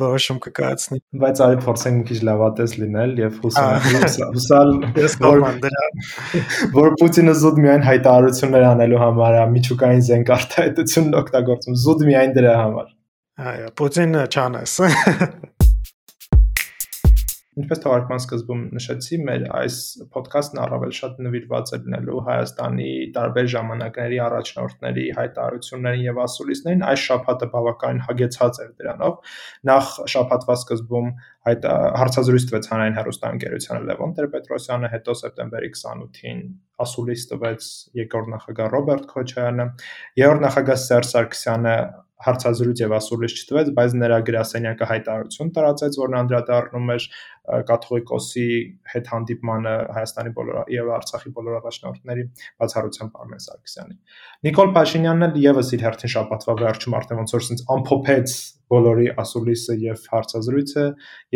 որոշում 0.00 0.38
կկայացնի։ 0.46 0.98
Բայց 1.22 1.40
արի 1.46 1.58
փորձենք 1.66 1.98
մի 1.98 2.04
քիչ 2.08 2.18
լավատես 2.28 2.74
լինել 2.80 3.12
եւ 3.20 3.38
հուսալ 3.42 4.72
որ 5.26 5.44
որ 6.78 6.96
Պուտինը 7.02 7.34
զուտ 7.42 7.60
միայն 7.66 7.86
հայտարարություններ 7.88 8.66
անելու 8.70 9.02
համար 9.02 9.38
է 9.42 9.44
միջուկային 9.52 10.04
զենք 10.08 10.34
արտահայտությունն 10.38 11.18
օգտագործում, 11.22 11.78
զուտ 11.84 12.04
միայն 12.08 12.36
դրա 12.38 12.54
համար։ 12.62 12.92
Այո, 13.52 13.72
Պուտինը 13.80 14.24
չանես։ 14.32 14.78
Ինչպես 17.52 17.80
թողարկման 17.84 18.20
սկզբում 18.22 18.60
նշեցի, 18.72 19.16
մեր 19.28 19.42
այս 19.58 19.78
ոդքասթն 20.14 20.60
առավել 20.62 20.92
շատ 20.96 21.18
նվիրված 21.26 21.72
է 21.76 21.78
լինելու 21.82 22.22
Հայաստանի 22.28 22.86
տարբեր 23.16 23.50
ժամանակների 23.54 24.20
առաջնորդների 24.26 25.04
հայտարարություններին 25.18 26.06
եւ 26.06 26.20
ասուլիսներին։ 26.24 26.84
Այս 26.88 27.04
շաբաթը 27.10 27.48
բավականին 27.52 28.00
հագեցած 28.08 28.60
էր 28.64 28.70
դրանով։ 28.80 29.34
Նախ 29.68 29.90
շաբաթվա 30.14 30.56
սկզբում 30.62 31.10
հայտ 31.52 31.68
հարցազրույց 32.00 32.46
տվեց 32.48 32.68
հանրային 32.72 32.96
հեռուստաընկերությանը 33.02 33.82
Լևոն 33.92 34.14
Տեր-Պետրոսյանը, 34.16 34.90
հետո 34.96 35.16
սեպտեմբերի 35.20 35.70
28-ին 35.76 36.40
ասուլիս 36.82 37.26
տվեց 37.32 37.68
երկրորդ 38.00 38.32
նախագահ 38.32 38.72
Ռոբերտ 38.72 39.04
Քոչարյանը, 39.12 39.66
երրորդ 40.22 40.46
նախագահ 40.46 40.80
Սերժ 40.86 41.12
Սարգսյանը 41.12 41.76
հարցազրույց 42.22 42.82
եւ 42.82 42.94
ասուլիս 42.98 43.34
չտվեց, 43.42 43.70
բայց 43.78 43.94
նրա 43.98 44.18
գրասենյակը 44.28 44.88
հայտարարություն 44.92 45.52
տարածեց, 45.56 45.98
որն 46.02 46.18
անդրադառնում 46.20 46.92
էր 46.94 47.06
կաթողիկոսի 47.42 48.46
հետ 48.92 49.08
հանդիպմանը 49.12 49.74
Հայաստանի 49.96 50.32
բոլոր 50.38 50.70
եւ 50.72 50.90
Արցախի 50.96 51.32
բոլոր 51.38 51.58
առաջնորդների 51.58 52.26
բացառությամբ 52.62 53.20
Արմեն 53.22 53.44
Սարգսյանի։ 53.46 53.96
Նիկոլ 54.46 54.74
Փաշինյանն 54.78 55.26
էլ 55.28 55.38
եւս 55.42 55.72
իր 55.76 55.86
հերթին 55.88 56.14
շաբաթվա 56.14 56.56
վերջում 56.62 56.98
արդեն 57.02 57.22
ոնց 57.22 57.34
որ 57.36 57.46
sense 57.48 57.66
ամփոփեց 57.76 58.36
բոլորի 58.72 59.08
ասուլիսը 59.20 59.74
եւ 59.82 60.04
հարցազրույցը 60.12 60.84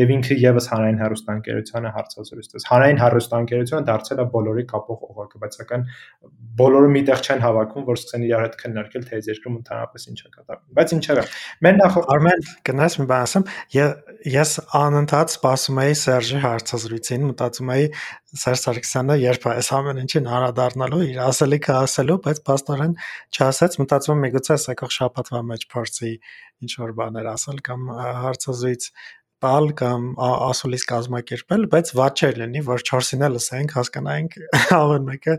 եւ 0.01 0.13
ինքը 0.15 0.37
եւս 0.41 0.69
հանրային 0.73 1.01
հերոստանգերությանը 1.03 1.91
հարցազրույց 1.97 2.49
տես։ 2.53 2.67
Հանրային 2.71 3.01
հերոստանգերությունը 3.03 3.89
դարձել 3.91 4.23
է 4.23 4.27
բոլորի 4.37 4.65
կապող 4.73 5.03
օղակը, 5.11 5.41
բայց 5.43 5.59
սակայն 5.61 5.85
բոլորը 6.61 6.91
միտեղ 6.97 7.25
չեն 7.27 7.45
հավաքում, 7.45 7.87
որ 7.91 8.01
սկսեն 8.01 8.27
իրար 8.27 8.45
հետ 8.47 8.57
քննարկել, 8.63 9.07
թե 9.07 9.17
այս 9.21 9.29
երկրում 9.33 9.59
ընդհանրապես 9.61 10.07
ինչ 10.07 10.17
է 10.17 10.31
կատարվում։ 10.37 10.77
Բայց 10.81 10.95
ինչևէ, 10.97 11.25
մեր 11.67 11.77
նախորդ 11.83 12.11
Արմեն, 12.17 12.47
գնաս 12.71 12.97
մի 12.97 13.07
բան 13.13 13.27
ասեմ, 13.27 13.47
ես 14.37 14.53
անընդհատ 14.81 15.37
սպասում 15.37 15.81
էի 15.85 15.96
Սերժի 16.01 16.41
հարցազրույցին, 16.45 17.27
մտածում 17.31 17.73
էի 17.75 17.87
Սերժ 18.43 18.63
Սարգսյանը 18.63 19.17
երբ 19.23 19.47
այս 19.53 19.71
ամեն 19.77 20.01
ինչին 20.05 20.31
անդրադառնալու 20.37 21.03
իր 21.07 21.21
ասելիքը 21.27 21.77
ասելու, 21.81 22.19
բայց 22.27 22.41
փաստորեն 22.47 22.97
չասեց, 23.37 23.79
մտածում 23.83 24.17
եմ 24.17 24.25
միգուցե 24.27 24.59
եկող 24.77 24.95
շաբաթվա 24.97 25.43
մեջ 25.53 25.69
փորձի 25.77 26.13
ինչ 26.67 26.73
որ 26.83 26.97
բաներ 27.01 27.31
ասել 27.37 27.63
կամ 27.67 27.91
հարցազրույց 28.27 28.91
տալ 29.47 29.71
կամ 29.79 30.07
ասուլիս 30.27 30.85
կազմակերպել, 30.91 31.65
բայց 31.71 31.91
ված 31.97 32.23
չէր 32.23 32.39
լինի, 32.41 32.63
որ 32.67 32.83
4-ին 32.89 33.25
էլ 33.27 33.35
լսենք, 33.37 33.75
հասկանայինք 33.77 34.37
ամեն 34.81 35.05
մեկը 35.07 35.35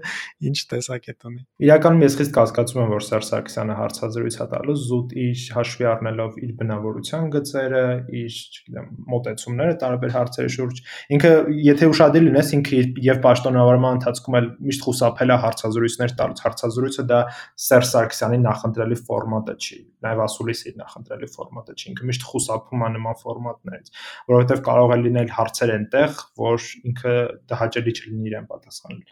ինչ 0.47 0.57
տեսակետ 0.71 1.27
ունի։ 1.27 1.41
Իրականում 1.67 2.03
ես 2.05 2.17
խիստ 2.21 2.33
կասկածում 2.37 2.81
եմ, 2.83 2.91
որ 2.93 3.05
Սերժ 3.07 3.27
Սարգսյանը 3.27 3.75
հարցազրույց 3.81 4.37
է 4.37 4.47
տալու 4.53 4.75
զուտ 4.87 5.15
իր 5.27 5.43
հաշվի 5.57 5.87
առնելով 5.91 6.37
իր 6.47 6.51
բնավորության 6.61 7.27
գծերը, 7.35 7.83
իր, 8.21 8.37
չգիտեմ, 8.57 8.87
մոտեցումները 9.11 9.75
տարբեր 9.83 10.15
հարցերի 10.17 10.53
շուրջ։ 10.57 10.81
Ինքը, 11.17 11.33
եթե 11.67 11.89
ուշադիր 11.91 12.25
լինես, 12.27 12.51
ինքը 12.57 12.81
եւ 13.07 13.21
պաշտոնավարման 13.27 13.97
ընթացքում 13.97 14.37
էլ 14.37 14.49
միշտ 14.67 14.87
խուսափել 14.87 15.33
է 15.33 15.39
հարցազրույցներ 15.47 16.15
տալուց։ 16.21 16.43
Հարցազրույցը 16.47 17.07
դա 17.11 17.19
Սերժ 17.67 17.89
Սարգսյանի 17.91 18.39
նախընտրելի 18.47 18.99
ֆորմատը 19.07 19.55
չի, 19.57 19.79
նաեւ 20.07 20.23
ասուլիսի 20.27 20.73
նախընտրելի 20.77 21.29
ֆորմատը 21.37 21.77
չի։ 21.77 21.87
Ինքը 21.91 22.07
միշտ 22.11 22.27
խուսափում 22.27 22.85
է 22.87 22.89
նման 22.97 23.19
ֆորմատներից 23.23 23.96
որովհետև 24.31 24.63
կարող 24.67 24.93
է 24.93 24.97
լինել 25.03 25.29
հարցեր 25.37 25.73
այնտեղ, 25.77 26.21
որ 26.43 26.69
ինքը 26.91 27.15
հաճելի 27.61 27.93
չլինի 27.97 28.31
իրեն 28.31 28.47
պատասխանել։ 28.53 29.03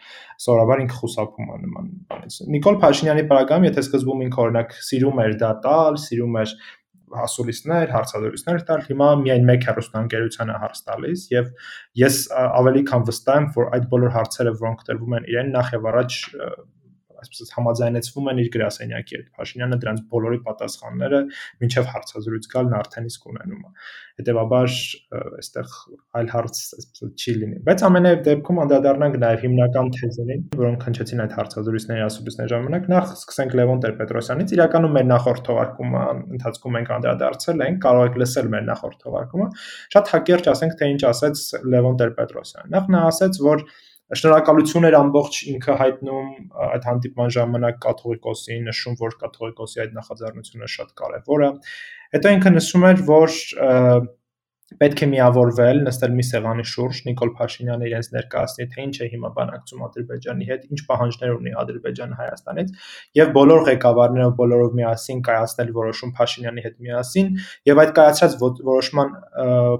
Սովորաբար 0.46 0.82
ինքը 0.86 0.98
խուսափում 1.02 1.52
է 1.56 1.60
նման 1.66 1.92
բանից։ 2.10 2.40
Նիկոլ 2.56 2.80
Փաշինյանի 2.86 3.26
պարագայում, 3.30 3.68
եթե 3.70 3.86
սկզբում 3.86 4.26
ինքը 4.26 4.42
օրինակ 4.46 4.76
սիրում 4.86 5.22
էր 5.26 5.38
դա 5.42 5.52
տալ, 5.66 6.00
սիրում 6.06 6.40
էր 6.42 6.56
հասուլիսներ, 7.16 7.90
հարցազրույցներ 7.94 8.62
տալ, 8.66 8.80
հիմա 8.88 9.08
միայն 9.22 9.44
մեկ 9.46 9.66
հեռուստաընկերությանը 9.68 10.56
հարց 10.62 10.80
տալիս 10.88 11.26
եւ 11.32 11.50
ես 12.02 12.16
ավելի 12.46 12.82
քան 12.90 13.04
վստահ 13.10 13.38
եմ, 13.40 13.46
որ 13.56 13.68
այդ 13.76 13.86
բոլոր 13.92 14.14
հարցերը, 14.16 14.54
որոնք 14.62 14.82
տրվում 14.90 15.16
են 15.20 15.28
իրեն 15.30 15.52
նախ 15.54 15.70
եւ 15.76 15.86
առաջ 15.92 16.18
այսպես 17.22 17.52
համաձայնեցվում 17.56 18.30
են 18.32 18.40
իր 18.42 18.50
գրասենյակի 18.56 19.16
հետ։ 19.16 19.28
Փաշինյանը 19.36 19.78
դրանց 19.82 20.02
բոլորի 20.12 20.40
պատասխանները 20.46 21.20
մինչև 21.62 21.88
հարցազրույց 21.92 22.48
գալն 22.52 22.76
արդեն 22.76 23.08
իսկ 23.10 23.26
ունենում 23.32 23.62
է։ 23.66 23.70
Հետևաբար 24.16 24.74
այստեղ 25.36 25.72
այլ 26.16 26.30
հարց 26.32 26.60
այսպես 26.76 27.10
չի 27.16 27.32
լինի։ 27.36 27.58
Բայց 27.66 27.82
ամենայն 27.86 28.22
դեպքում 28.26 28.60
անդրադառնանք 28.64 29.18
նաև 29.26 29.42
հիմնական 29.46 29.90
թեզերին, 29.96 30.44
որոնք 30.56 30.86
հնչեցին 30.86 31.22
այդ 31.26 31.34
հարցազրույցների 31.36 32.04
ասուլիսների 32.06 32.52
ժամանակ։ 32.54 32.88
Նախ 32.92 33.12
սկսենք 33.16 33.56
Լևոն 33.60 33.82
Տեր-Պետրոսյանից։ 33.84 34.54
Իրականում 34.56 34.96
մեր 34.96 35.06
նախորդ 35.10 35.42
թողարկումը 35.50 36.04
ընթացքում 36.36 36.78
ենք 36.80 36.94
անդրադարձել 36.96 37.66
ենք, 37.66 37.82
կարող 37.86 38.06
եք 38.06 38.18
լսել 38.22 38.48
մեր 38.56 38.64
նախորդ 38.70 39.04
թողարկումը։ 39.06 39.48
Շատ 39.96 40.14
հակերճ 40.16 40.48
ասենք 40.56 40.78
թե 40.80 40.90
ինչ 40.96 41.02
ասեց 41.12 41.44
Լևոն 41.76 42.00
Տեր-Պետրոսյանը։ 42.00 42.72
Նախ 42.76 42.90
նա 42.96 43.04
ասեց, 43.12 43.40
որ 43.46 43.68
Շնորհակալություն 44.14 44.86
էր 44.86 44.94
ամբողջ 45.00 45.36
ինքը 45.50 45.74
հայտնում 45.80 46.26
այդ 46.66 46.84
հանդիպման 46.86 47.32
ժամանակ 47.36 47.80
կաթողիկոսին, 47.86 48.68
նշում, 48.70 48.98
որ 49.00 49.16
կաթողիկոսի 49.22 49.82
այդ 49.82 49.96
նախաձեռնությունը 49.96 50.68
շատ 50.76 50.92
կարևոր 51.00 51.42
է։ 51.46 51.48
Հետո 52.14 52.34
ինքը 52.36 52.52
նշում 52.54 52.86
էր, 52.86 53.02
որ 53.10 53.34
պետք 54.66 55.00
է 55.04 55.06
միավորվել, 55.12 55.80
նստել 55.86 56.14
մի 56.18 56.24
սեղանի 56.26 56.64
շուրջ, 56.66 57.00
Նիկոլ 57.06 57.30
Փաշինյանը 57.38 57.86
իրենց 57.86 58.08
ներկայացնի, 58.16 58.64
թե 58.72 58.86
ինչ 58.86 58.96
է 58.98 59.06
հիմա 59.12 59.28
բանակցում 59.36 59.84
Ադրբեջանի 59.86 60.48
հետ, 60.48 60.64
ինչ 60.74 60.80
պահանջներ 60.88 61.34
ունի 61.36 61.52
Ադրբեջանը 61.62 62.18
Հայաստանից, 62.20 62.72
եւ 63.20 63.30
բոլոր 63.36 63.62
ղեկավարները 63.68 64.32
բոլորով 64.42 64.74
միասին 64.80 65.22
կայացնել 65.30 65.70
որոշում 65.78 66.12
Փաշինյանի 66.18 66.66
հետ 66.66 66.76
միասին, 66.86 67.30
եւ 67.70 67.82
այդ 67.86 67.94
կայացած 68.00 68.36
որոշման 68.42 69.14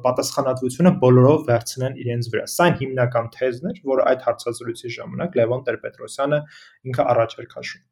պատասխանատվությունը 0.06 0.94
բոլորով 1.02 1.44
վերցնեն 1.50 2.00
իրենց 2.06 2.30
վրա։ 2.36 2.46
Սա 2.54 2.70
հիմնական 2.78 3.28
թեզն 3.36 3.68
էր, 3.74 3.82
որ 3.90 4.06
այդ 4.06 4.24
հարցազրույցի 4.30 4.94
ժամանակ 5.00 5.36
Լևոն 5.42 5.66
Տեր-Պետրոսյանը 5.66 6.40
ինքը 6.86 7.10
առաջ 7.16 7.38
էր 7.42 7.50
քաշում։ 7.56 7.84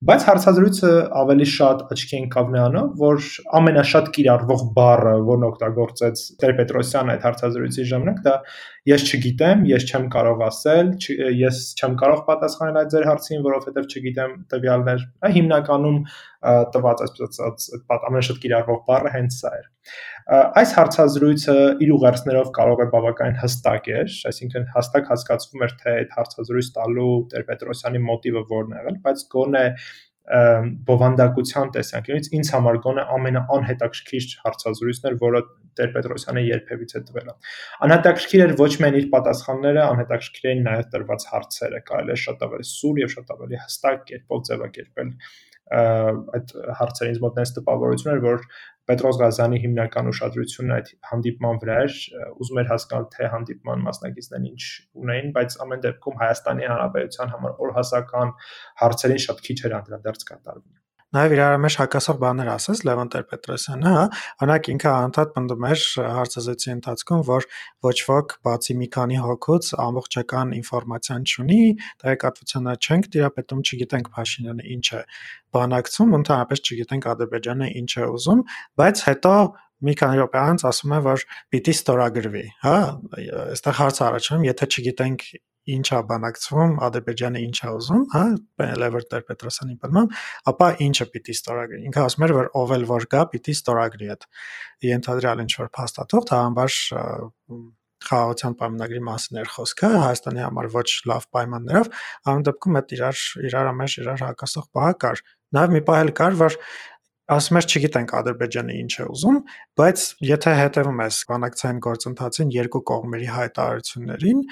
Բայց 0.00 0.22
հարցազրույցը 0.24 0.90
ավելի 1.20 1.46
շատ 1.52 1.80
աչքի 1.92 2.14
ընկավ 2.18 2.52
նրանով, 2.54 2.92
որ 3.02 3.26
ամենաշատ 3.58 4.06
կիրառվող 4.14 4.62
բառը, 4.78 5.12
որն 5.26 5.44
օգտագործեց 5.50 6.22
Տեր-Պետրոսյանը 6.40 7.12
այդ 7.14 7.26
հարցազրույցի 7.28 7.84
ժամանակ, 7.90 8.22
դա 8.24 8.34
ես 8.88 9.04
չգիտեմ, 9.10 9.66
ես 9.68 9.84
չեմ 9.90 10.06
կարող 10.16 10.44
ասել, 10.46 10.94
ես 11.36 11.60
չեմ 11.76 11.98
կարող 12.00 12.22
պատասխանել 12.30 12.80
այդ 12.80 12.94
ձեր 12.96 13.08
հարցին, 13.10 13.44
որովհետև 13.50 13.90
չգիտեմ 13.92 14.32
տվյալներ։ 14.54 15.04
Այ 15.20 15.34
հիմնականում 15.36 16.00
տված 16.72 17.04
այսպես 17.04 17.68
ամենաշատ 18.00 18.40
կիրառվող 18.40 18.80
բառը 18.88 19.10
հենց 19.18 19.36
սա 19.36 19.52
էր 19.60 19.68
այս 20.30 20.72
հարցազրույցը 20.76 21.54
իր 21.84 21.90
ուղերձներով 21.96 22.50
կարող 22.56 22.82
է 22.84 22.86
բավականին 22.92 23.38
հստակ 23.40 23.88
էր, 23.96 24.16
այսինքն 24.30 24.66
հստակ 24.74 25.08
հասկացվում 25.10 25.64
էր 25.66 25.74
թե 25.80 25.94
այդ 26.00 26.12
հարցազրույց 26.16 26.68
տալու 26.76 27.14
Տեր-Պետրոսյանի 27.32 28.02
մոտիվը 28.06 28.42
որն 28.52 28.76
եղել, 28.78 28.98
բայց 29.06 29.24
գոնե 29.34 29.64
բովանդակության 30.86 31.70
տեսանկյունից 31.74 32.28
ինձ 32.38 32.50
համար 32.54 32.78
գոնե 32.84 33.04
ամենաանհետաքրքիր 33.16 34.26
հարցազրույցն 34.44 35.08
էր, 35.10 35.16
որը 35.24 35.40
Տեր-Պետրոսյանը 35.80 36.42
երբևիցե 36.46 37.02
տվել 37.08 37.30
է։ 37.30 37.34
Անհետաքրքիր 37.86 38.44
էր 38.46 38.54
ոչ 38.60 38.70
միայն 38.82 38.98
իր 39.00 39.06
պատասխանները, 39.14 39.82
անհետաքրքիր 39.90 40.50
էին 40.50 40.64
նաև 40.66 40.88
տրված 40.94 41.26
հարցերը, 41.30 41.82
կարելի 41.90 42.14
է 42.14 42.18
շատ 42.24 42.44
ավելի 42.46 42.68
սուր 42.70 43.00
եւ 43.00 43.14
շատ 43.14 43.32
ավելի 43.36 43.60
հստակ 43.64 44.04
կերպով 44.10 44.44
ձևակերպել 44.50 45.12
այդ 45.70 46.52
հարցերից 46.80 47.18
մոտ 47.22 47.36
այնպես 47.40 47.52
տպավորություն 47.56 48.12
էր, 48.12 48.22
որ 48.24 48.44
Պետրոս 48.90 49.18
Ղազանի 49.20 49.60
հիմնական 49.62 50.10
ուշադրությունը 50.10 50.74
այդ 50.76 50.90
հանդիպման 51.10 51.60
վրա 51.62 51.76
էր, 51.84 51.98
ուզում 52.42 52.60
էր 52.62 52.70
հասկանալ 52.72 53.06
թե 53.14 53.30
հանդիպման 53.36 53.86
մասնակիցներն 53.86 54.48
ինչ 54.50 54.62
ունեին, 55.04 55.32
բայց 55.38 55.58
ամեն 55.66 55.84
դեպքում 55.86 56.20
Հայաստանի 56.24 56.68
Հանրապետության 56.72 57.34
համար 57.36 57.64
օրհասական 57.68 58.36
հարցերին 58.82 59.24
շատ 59.30 59.42
քիչ 59.46 59.58
էր 59.70 59.76
անդրադարձ 59.80 60.26
կատարվում 60.32 60.80
նաև 61.16 61.32
իրար 61.34 61.56
մեջ 61.64 61.76
հակասող 61.80 62.18
բաներ 62.22 62.48
ասես 62.54 62.80
Լևոն 62.86 63.08
Տեր-Պետրոսյանը, 63.10 63.92
հա, 63.96 64.02
օրինակ 64.44 64.68
ինքը 64.74 64.90
անդադ 64.90 65.32
պնդում 65.34 65.66
էր 65.70 65.80
հարցազրույցի 66.16 66.70
ընթացքում, 66.74 67.24
որ 67.30 67.46
ոչ 67.86 67.96
ոք 68.10 68.34
բացի 68.46 68.76
մի 68.78 68.88
քանի 68.94 69.18
հոգուց 69.24 69.70
ամբողջական 69.86 70.54
ինֆորմացիան 70.60 71.26
չունի, 71.30 71.58
տեղեկատվությունը 72.04 72.76
չենք 72.78 73.10
տիրապետում, 73.10 73.64
չգիտենք 73.66 74.12
Փաշինյանը 74.14 74.68
ինչ 74.76 74.86
է 74.94 75.02
բանակցում, 75.50 76.14
ընդհանրապես 76.20 76.64
չգիտենք 76.70 77.10
Ադրբեջանը 77.10 77.70
ինչ 77.80 77.90
է 77.90 78.08
ուզում, 78.14 78.46
բայց 78.78 79.04
հետո 79.10 79.34
մի 79.80 79.94
քանի 79.96 80.18
րոպե 80.20 80.40
անց 80.40 80.64
ասում 80.70 80.92
է, 80.92 80.98
որ 81.08 81.22
պիտի 81.54 81.74
ստորագրվի, 81.80 82.42
հա, 82.64 82.74
այստեղ 83.50 83.78
հարց 83.80 84.00
առաջանում, 84.06 84.44
եթե 84.50 84.66
չգիտենք 84.70 85.24
ինչ 85.68 85.86
է 85.92 85.98
բանակցվում, 86.10 86.72
Ադրբեջանը 86.86 87.42
ինչ 87.46 87.58
է 87.60 87.72
ուզում, 87.76 88.04
հա, 88.14 88.22
Լևոն 88.80 89.08
Տեր-Պետրոսյանի 89.10 89.76
պատմամբ, 89.82 90.14
ապա 90.52 90.68
ինչը 90.86 91.06
պիտի 91.14 91.36
ստորագրի։ 91.36 91.82
Ինքը 91.90 92.04
ասում 92.06 92.24
էր, 92.26 92.34
որ 92.38 92.48
ով 92.60 92.72
էլ 92.76 92.86
որ 92.90 93.06
գա, 93.12 93.24
պիտի 93.34 93.56
ստորագրի 93.60 94.10
այդ 94.14 94.26
ենթադրյալ 94.90 95.44
ինչ 95.44 95.52
որ 95.60 95.70
փաստաթող, 95.76 96.26
թաղամբար 96.30 96.78
խաղաղության 98.00 98.54
պայմանագրի 98.60 99.00
մասին 99.06 99.40
էր 99.40 99.50
խոսքը 99.54 99.88
Հայաստանի 99.92 100.42
համար 100.46 100.68
ոչ 100.72 100.88
լավ 101.10 101.26
պայմաններով, 101.36 101.90
ամեն 102.30 102.46
դեպքում 102.48 102.78
այդ 102.80 102.94
իրար 102.96 103.20
իրար 103.50 103.68
մեջ 103.80 103.96
իրար 104.00 104.22
հակասող 104.24 104.68
բաղ 104.78 104.94
կար։ 105.04 105.22
Նաև 105.50 105.74
մի 105.74 105.82
բան 105.90 106.00
էլ 106.00 106.12
կար, 106.20 106.38
որ 106.40 106.56
ասում 107.30 107.58
ես 107.60 107.68
չգիտենք 107.70 108.14
Ադրբեջանը 108.20 108.74
ինչ 108.80 108.92
է 109.00 109.06
ուզում, 109.14 109.38
բայց 109.80 110.04
եթե 110.30 110.54
հետևում 110.60 111.02
ես 111.04 111.18
բանակցային 111.30 111.80
գործընթացին 111.86 112.50
երկու 112.56 112.82
կողմերի 112.90 113.28
հայտարարություններին, 113.36 114.42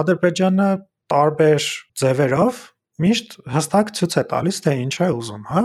Ադրբեջանը 0.00 0.68
տարբեր 1.12 1.68
ձևերով 2.02 2.64
միշտ 3.02 3.38
հստակ 3.52 3.94
ցույց 3.98 4.18
է 4.22 4.24
տալիս 4.32 4.58
թե 4.64 4.74
ինչ 4.86 4.94
է 5.02 5.08
ուզում, 5.20 5.46
հա? 5.52 5.62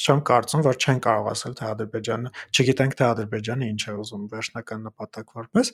Չեմ 0.00 0.20
կարծում, 0.24 0.62
որ 0.64 0.76
չեն 0.80 1.00
կարող 1.04 1.26
ասել 1.28 1.54
թե 1.58 1.64
Ադրբեջանը, 1.70 2.30
չգիտենք 2.56 2.94
թե 2.96 3.04
Ադրբեջանը 3.04 3.66
ինչ 3.68 3.82
է 3.84 3.96
ուզում 4.00 4.22
վերջնական 4.32 4.86
նպատակ 4.88 5.34
որպես։ 5.40 5.72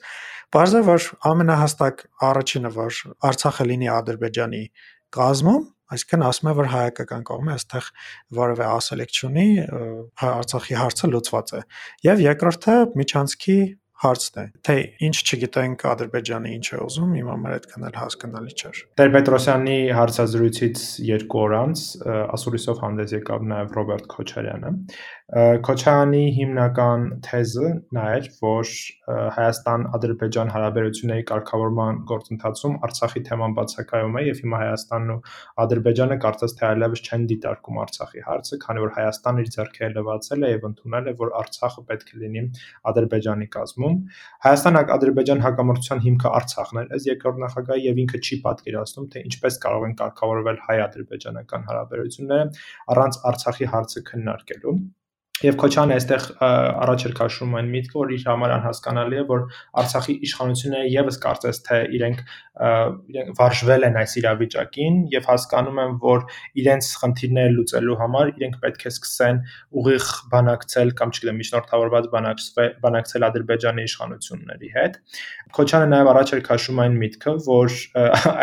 Բարձր 0.57 0.83
որ 0.87 1.05
ամենահստակ 1.31 2.03
առաջինը 2.27 2.71
որ 2.75 2.99
Արցախը 3.29 3.67
լինի 3.71 3.89
Ադրբեջանի 3.93 4.63
կազմում, 5.15 5.65
Այսինքն 5.87 6.23
ասում 6.27 6.47
է, 6.51 6.53
որ 6.57 6.67
հայկական 6.67 7.21
կողմը 7.27 7.51
այստեղ 7.53 7.85
որևէ 8.35 8.65
ասելիք 8.67 9.13
չունի, 9.15 9.45
հա, 10.19 10.31
Արցախի 10.41 10.75
հարցը 10.81 11.09
լուծված 11.13 11.53
է։ 11.55 11.61
Եվ 12.07 12.23
երկրորդը 12.25 12.75
միջանցքի 12.99 13.55
հարցն 14.03 14.39
է, 14.41 14.45
թե 14.67 14.75
ինչ 15.07 15.15
չգիտենք 15.25 15.85
Ադրբեջանը 15.91 16.51
ինչ 16.57 16.67
է 16.77 16.79
ուզում, 16.85 17.13
իմ 17.17 17.29
համար 17.33 17.55
այդքան 17.57 17.85
էլ 17.87 17.95
հասկանալի 17.97 18.53
չէր։ 18.57 18.81
Տեր-Պետրոսյանի 19.01 19.77
հարցազրույցից 19.97 20.83
2 21.07 21.37
օր 21.41 21.55
անց 21.57 21.85
ասուրիսով 22.37 22.81
հանդես 22.83 23.15
եկավ 23.17 23.47
նաև 23.51 23.73
Ռոբերտ 23.77 24.09
Քոչարյանը, 24.13 24.73
Քոչարյանի 25.27 26.21
հիմնական 26.37 27.01
թեզը 27.25 27.69
նա 27.97 28.03
էր, 28.15 28.27
որ 28.39 28.69
Հայաստան-Ադրբեջան 29.37 30.51
հարաբերությունների 30.53 31.25
կարգավորման 31.31 31.97
գործընթացում 32.11 32.77
Արցախի 32.87 33.23
թեման 33.27 33.57
բացակայում 33.57 34.15
է 34.21 34.23
եւ 34.23 34.39
հիմա 34.45 34.61
Հայաստանն 34.61 35.11
ու 35.11 35.19
Ադրբեջանը 35.65 36.17
կարծես 36.23 36.55
թե 36.61 36.65
այլևս 36.69 37.03
չեն 37.07 37.27
դիտարկում 37.33 37.81
Արցախի 37.83 38.23
հարցը, 38.27 38.59
քանի 38.63 38.83
որ 38.87 38.95
Հայաստանը 38.97 39.43
իր 39.43 39.51
ձեռքերը 39.57 39.91
լվացել 39.97 40.47
է 40.47 40.53
եւ 40.53 40.67
ընդունել 40.71 41.11
է, 41.11 41.15
որ 41.27 41.33
Արցախը 41.43 41.83
պետք 41.91 42.07
է 42.15 42.21
լինի 42.23 42.45
Ադրբեջանի 42.87 43.47
կազմում։ 43.57 43.86
Հայաստան-Ադրբեջան 44.47 45.43
հակամարտության 45.45 46.03
հիմքը 46.07 46.31
Արցախն 46.37 46.81
էր, 46.81 46.91
ըստ 46.97 47.09
երկրորդ 47.11 47.41
նախագահի 47.43 47.85
եւ 47.87 48.01
ինքը 48.03 48.21
չի 48.27 48.39
պատկերացնում, 48.47 49.09
թե 49.13 49.23
ինչպես 49.27 49.59
կարող 49.67 49.87
են 49.87 49.97
կարգավորվել 50.01 50.61
հայ-ադրբեջանական 50.67 51.67
հարաբերությունները 51.71 52.47
առանց 52.95 53.19
Արցախի 53.31 53.71
հարցը 53.77 54.05
քննարկելու։ 54.11 54.77
Եվ 55.45 55.57
Քոչյանը 55.61 55.97
այստեղ 55.97 56.23
առաջ 56.41 57.03
էր 57.07 57.15
քաշում 57.17 57.55
այն 57.59 57.67
միտքը, 57.73 57.97
որ 58.01 58.13
իր 58.17 58.23
համար 58.27 58.53
անհասկանալի 58.57 59.17
է, 59.21 59.25
որ 59.29 59.43
Արցախի 59.83 60.15
իշխանությունները 60.27 60.91
եւս 60.97 61.19
կարծես 61.27 61.59
թե 61.67 61.77
իրենք 61.97 62.07
իրենք 62.17 63.37
վարժվել 63.37 63.85
են 63.87 63.97
այս 64.01 64.13
իրավիճակին 64.21 64.95
եւ 65.13 65.27
հասկանում 65.29 65.79
են, 65.83 65.91
որ 66.01 66.23
իրենց 66.61 66.89
խնդիրները 67.01 67.51
լուծելու 67.53 67.97
համար 68.01 68.31
իրենք 68.33 68.55
պետք 68.63 68.85
է 68.87 68.91
սկսեն 68.93 69.41
ուղիղ 69.77 70.07
բանակցել 70.33 70.93
կամ 70.97 71.13
չգիտեմ 71.13 71.37
միջնորդավորված 71.41 72.09
բանակցվել 72.17 72.71
բանակցել 72.87 73.27
Ադրբեջանի 73.27 73.85
իշխանությունների 73.87 74.71
հետ։ 74.77 74.97
Քոչյանը 75.57 75.87
նաեւ 75.93 76.09
առաջ 76.11 76.33
էր 76.37 76.41
քաշում 76.47 76.81
այն 76.83 76.97
միտքը, 77.01 77.33
որ 77.47 77.75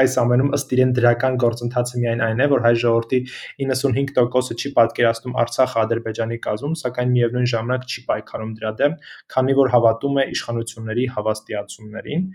այս 0.05 0.14
ամենում 0.25 0.55
ըստ 0.57 0.75
իրեն 0.75 0.95
դրական 0.99 1.35
գործընթացը 1.42 2.01
միայն 2.05 2.23
այն 2.25 2.45
է, 2.45 2.47
որ 2.55 2.64
հայ 2.64 2.75
ժողովրդի 2.85 3.21
95%-ը 3.64 4.57
չի 4.62 4.73
պատկերացնում 4.79 5.37
Արցախը 5.45 5.83
Ադրբեջանի 5.85 6.38
կազմում, 6.47 6.79
սակայն 6.85 7.14
միևնույն 7.16 7.51
ժամանակ 7.55 7.88
չի 7.88 8.05
պայքարում 8.11 8.53
դրա 8.61 8.73
դեմ, 8.81 8.94
քանի 9.35 9.57
որ 9.61 9.73
հավատում 9.75 10.20
է 10.20 10.27
իշխանությունների 10.35 11.09
հավաստիացումներին։ 11.16 12.29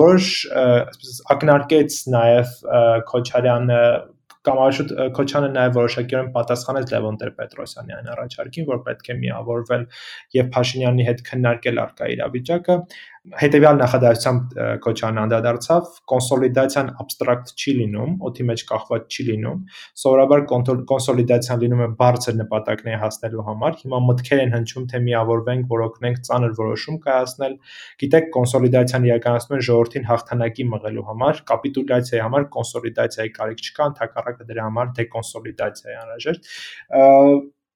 Որոշ 0.00 0.32
այսպես 0.64 1.22
ակնարկեց 1.36 2.00
նաև 2.16 2.58
Քոչարյանը 3.12 3.80
կամ 4.44 4.58
այշուտ 4.60 4.90
Քոչյանը 5.16 5.48
նաև 5.54 5.76
որոշակիորեն 5.78 6.26
պատասխանեց 6.34 6.90
Լևոն 6.92 7.18
Տեր-Պետրոսյանի 7.22 7.94
այն 7.96 8.10
առաջարկին, 8.14 8.66
որ 8.68 8.80
պետք 8.88 9.08
է 9.08 9.16
միավորվել 9.22 9.86
եւ 10.36 10.50
Փաշինյանի 10.56 11.06
հետ 11.08 11.22
քննարկել 11.30 11.80
արկա 11.84 12.08
իրավիճակը 12.14 12.76
հետեւյալ 13.24 13.78
նախադասությամբ 13.80 14.50
Քոչյանը 14.84 15.20
անդրադարձավ 15.22 15.86
կոնսոլիդացիան 16.12 16.90
абստրակտ 17.04 17.52
չի 17.56 17.72
լինում, 17.78 18.10
օդի 18.28 18.44
մեջ 18.50 18.64
կախված 18.68 19.16
չի 19.16 19.24
լինում։ 19.28 19.62
Սովորաբար 20.02 20.44
կոնսոլիդացիան 20.90 21.62
լինում 21.64 21.82
է 21.84 21.88
բարձր 22.02 22.36
նպատակների 22.42 23.00
հասնելու 23.04 23.46
համար։ 23.48 23.78
Հիմա 23.80 24.02
մտքեր 24.10 24.44
են 24.44 24.54
հնչում, 24.54 24.86
թե 24.92 25.02
միավորվենք, 25.08 25.66
որօգնենք 25.72 26.20
ծանր 26.28 26.54
որոշում 26.60 27.00
կայացնել։ 27.08 27.56
Գիտեք, 28.04 28.30
կոնսոլիդացիան 28.36 29.08
իրականացնում 29.08 29.56
են 29.56 29.66
ժողովրդին 29.72 30.08
հաղթանակի 30.12 30.68
մղելու 30.74 31.08
համար, 31.08 31.42
կապիտուլյացիայի 31.48 32.24
համար 32.28 32.48
կոնսոլիդացիայի 32.60 33.34
կարիք 33.40 33.64
չկա, 33.64 33.90
ընդհակառակը 33.94 34.48
դրա 34.52 34.68
համար 34.68 34.94
դեկոնսոլիդացիա 35.00 35.94
է 35.94 36.00
անհրաժեշտ 36.04 36.50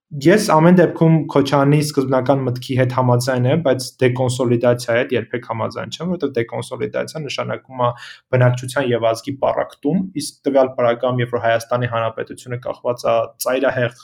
Ես 0.09 0.47
ամեն 0.49 0.77
դեպքում 0.79 1.17
Քոչանի 1.29 1.79
սկզբնական 1.85 2.39
մտքի 2.47 2.75
հետ 2.79 2.93
համաձայն 2.97 3.47
եմ, 3.49 3.63
բայց 3.67 3.87
դեկոնսոլիդացիա 4.03 4.95
հետ 4.97 5.11
երբեք 5.13 5.49
համաձայն 5.51 5.91
չեմ, 5.93 6.13
որովհետև 6.13 6.31
դեկոնսոլիդացիա 6.39 7.21
նշանակում 7.25 7.83
է 7.85 7.89
բնակչության 8.33 8.87
եւ 8.89 9.05
ազգի 9.09 9.35
պարակտում, 9.43 9.99
իսկ 10.23 10.39
տվյալ 10.49 10.71
պարագայում, 10.79 11.21
երբ 11.21 11.35
որ 11.37 11.43
Հայաստանի 11.45 11.91
Հանրապետությունը 11.93 12.59
կախված 12.65 13.05
է 13.05 13.17
ծայրահեղ 13.45 14.01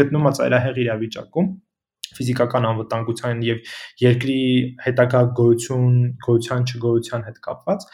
գտնում 0.00 0.28
է 0.28 0.32
ծայրահեղ 0.36 0.82
իրավիճակում, 0.84 1.48
ֆիզիկական 2.18 2.68
անվտանգության 2.68 3.40
եւ 3.48 3.72
երկրի 4.04 4.42
հետագա 4.84 5.22
գոյություն, 5.40 5.96
գոյության 6.28 6.68
չգոյության 6.72 7.24
հետ 7.28 7.40
կապված 7.48 7.88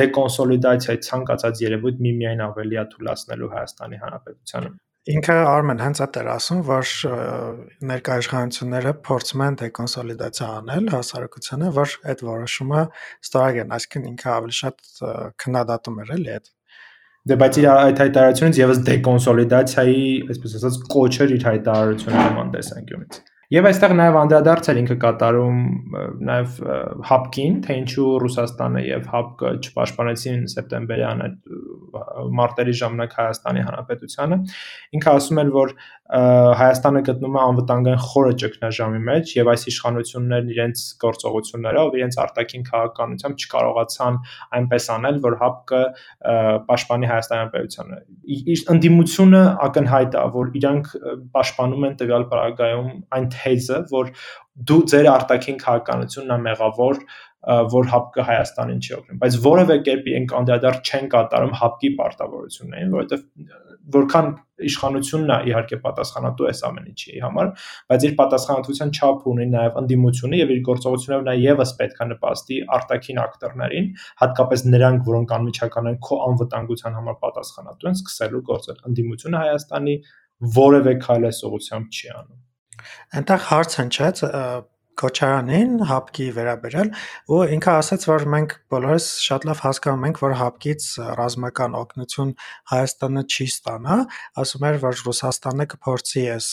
դեկոնսոլիդացիայի 0.00 1.02
ցանկացած 1.10 1.64
երևույթ 1.66 2.04
միմիայն 2.06 2.46
ավելի 2.50 2.80
է 2.82 2.86
թույլատնելու 2.94 3.52
Հայաստանի 3.56 4.00
Հանրապետությանը 4.04 4.72
Ինքը 5.08 5.34
Արմեն 5.48 5.78
հենց 5.80 6.00
այդ 6.04 6.16
էր 6.20 6.26
ասում, 6.34 6.58
որ 6.68 6.90
ներկայ 7.88 8.16
իշխանությունները 8.20 8.92
փորձում 9.06 9.42
են 9.46 9.56
դեկոնսոլիդացիա 9.62 10.48
անել 10.60 10.90
հասարակությանը, 10.92 11.70
որ 11.80 11.94
այդ 12.12 12.24
որոշումը 12.28 12.82
ստորագրեն, 13.24 13.74
այսինքն 13.78 14.08
ինքը 14.10 14.30
ավելի 14.36 14.56
շատ 14.60 14.90
քննադատում 15.40 16.02
էր 16.04 16.12
էլի 16.20 16.34
այդ 16.36 16.50
Դե 17.30 17.36
բայց 17.36 17.56
իր 17.60 17.66
այդ 17.70 17.98
հայտարարությունից 18.00 18.58
եւս 18.60 18.78
դեկոնսոլիդացիայի, 18.86 20.04
այսպես 20.32 20.54
ասած, 20.56 20.76
կոչեր 20.94 21.34
իր 21.36 21.42
հայտարարությունը 21.50 22.22
նման 22.30 22.52
տեսանկյունից։ 22.54 23.18
Եվ 23.50 23.66
այստեղ 23.66 23.92
նաև 23.98 24.16
անդրադարձ 24.20 24.68
էր 24.70 24.78
ինքը 24.78 24.96
կատարում 25.02 25.56
նաև 26.28 26.58
հապկին, 27.08 27.56
թե 27.64 27.78
ինչու 27.80 28.10
Ռուսաստանը 28.22 28.82
եւ 28.86 29.08
հապկը 29.10 29.50
չպաշտպանեցին 29.66 30.44
սեպտեմբերյան 30.52 31.24
այդ 31.24 31.56
մարտերի 32.40 32.74
ժամանակ 32.80 33.16
Հայաստանի 33.18 33.64
Հանրապետությանը։ 33.66 34.38
Ինքը 34.98 35.14
ասում 35.18 35.40
էր, 35.42 35.50
որ 35.56 35.74
Հայաստանը 36.10 37.00
գտնում 37.06 37.36
է 37.38 37.40
անվտանգային 37.40 38.00
խորը 38.02 38.30
ճգնաժամի 38.42 39.00
մեջ 39.08 39.34
եւ 39.36 39.50
այս 39.50 39.66
իշխանություններն 39.70 40.48
իրենց 40.54 40.80
գործողություններով, 41.04 41.90
իրենց 42.00 42.16
արտաքին 42.24 42.64
քաղաքականությամբ 42.70 43.44
չկարողացան 43.44 44.18
այնպես 44.58 44.88
անել, 44.94 45.20
որ 45.26 45.36
ՀԱՊԿ-ը 45.38 45.82
պաշտպանի 46.70 47.10
Հայաստանի 47.10 47.52
պետությանը։ 47.54 48.00
Իր 48.50 48.64
ընդդիմությունը 48.74 49.42
ակնհայտ 49.70 50.18
է, 50.18 50.24
որ 50.34 50.50
իրանք 50.60 50.90
պաշտպանում 51.38 51.86
են 51.90 51.96
տվյալ 52.02 52.26
պարագայում 52.34 52.90
այն 53.20 53.30
թեզը, 53.40 53.80
որ 53.90 54.12
դու 54.70 54.80
ձեր 54.92 55.10
արտաքին 55.16 55.58
քաղաքականությունն 55.64 56.36
է 56.36 56.40
մեղավոր 56.46 57.02
որ 57.40 57.86
ՀԱՊԿ-ը 57.88 58.24
Հայաստանին 58.28 58.80
չի 58.84 58.92
օգնում, 58.96 59.18
բայց 59.20 59.36
որևէ 59.44 59.76
կերպ 59.86 60.08
իրենք 60.10 60.32
անդրադարձ 60.40 60.90
չեն 60.90 61.06
կատարում 61.14 61.54
ՀԱՊԿ-ի 61.56 61.90
պարտավորություններին, 62.00 62.90
որովհետև 62.96 63.22
որքան 63.96 64.28
իշխանությունն 64.70 65.32
է 65.34 65.38
իհարկե 65.50 65.78
պատասխանատու 65.84 66.48
է 66.50 66.52
ամեն 66.68 66.90
ինչի 66.90 67.22
համար, 67.24 67.48
բայց 67.90 68.04
իր 68.08 68.12
պատասխանատվության 68.20 68.92
չափ 69.00 69.24
ունի 69.32 69.46
նաև 69.54 69.78
ընդդիմությունը 69.80 70.40
եւ 70.40 70.52
իր 70.54 70.60
գործողություններով 70.68 71.24
նա 71.30 71.34
եւս 71.40 71.72
պետք 71.80 72.04
է 72.04 72.08
նպաստի 72.10 72.60
արտաքին 72.76 73.22
ակտորներին, 73.24 73.88
հատկապես 74.20 74.66
նրանք, 74.74 75.08
որոնք 75.08 75.34
անմիջական 75.40 75.90
են 75.90 75.98
քո 76.10 76.20
անվտանգության 76.28 77.00
համար 77.00 77.18
պատասխանատու 77.24 77.90
են, 77.90 77.98
սկսելու 78.04 78.44
գործել։ 78.52 78.84
Ընդդիմությունը 78.90 79.42
Հայաստանի 79.48 79.98
որևէ 80.60 80.94
քայլ 81.08 81.28
այս 81.30 81.42
ուղությամբ 81.50 82.00
չի 82.00 82.14
անում։ 82.20 82.38
Այնտեղ 83.20 83.48
հարց 83.50 83.78
հնչեց 83.80 84.24
Քոչարյանին 85.00 85.70
ՀԱՊԿ-ի 85.80 86.26
վերաբերյալ 86.36 86.88
ու 87.32 87.38
ինքը 87.56 87.72
ասաց, 87.80 88.02
որ 88.10 88.24
մենք 88.34 88.50
բոլորս 88.74 89.06
շատ 89.24 89.46
լավ 89.48 89.62
հասկանում 89.64 90.04
ենք, 90.08 90.20
որ 90.20 90.34
ՀԱՊԿ-ից 90.40 90.84
ռազմական 91.20 91.76
օգնություն 91.80 92.32
Հայաստանը 92.72 93.22
չի 93.32 93.46
ստանա, 93.48 93.96
ասում 94.44 94.66
էր, 94.68 94.76
որ 94.84 95.00
Ռուսաստանը 95.06 95.66
կփորձի 95.72 96.24
այս 96.36 96.48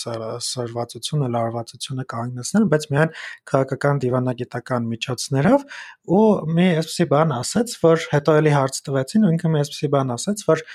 սրվածությունը, 0.47 1.27
լարվածությունը 1.35 2.07
կանգնեցնել, 2.15 2.67
բայց 2.71 2.87
միայն 2.95 3.15
քաղաքական 3.51 4.01
դիվանագիտական 4.07 4.91
միջոցներով 4.95 5.67
ու 6.07 6.25
մի 6.55 6.67
այսպեսի 6.79 7.07
բան 7.11 7.35
ասաց, 7.41 7.77
որ 7.83 8.07
հետո 8.15 8.37
էլի 8.41 8.53
հարց 8.57 8.83
տվեցին 8.87 9.27
ու 9.27 9.33
ինքը 9.35 9.51
մի 9.51 9.63
այսպեսի 9.65 9.91
բան 9.97 10.15
ասաց, 10.17 10.47
որ 10.47 10.67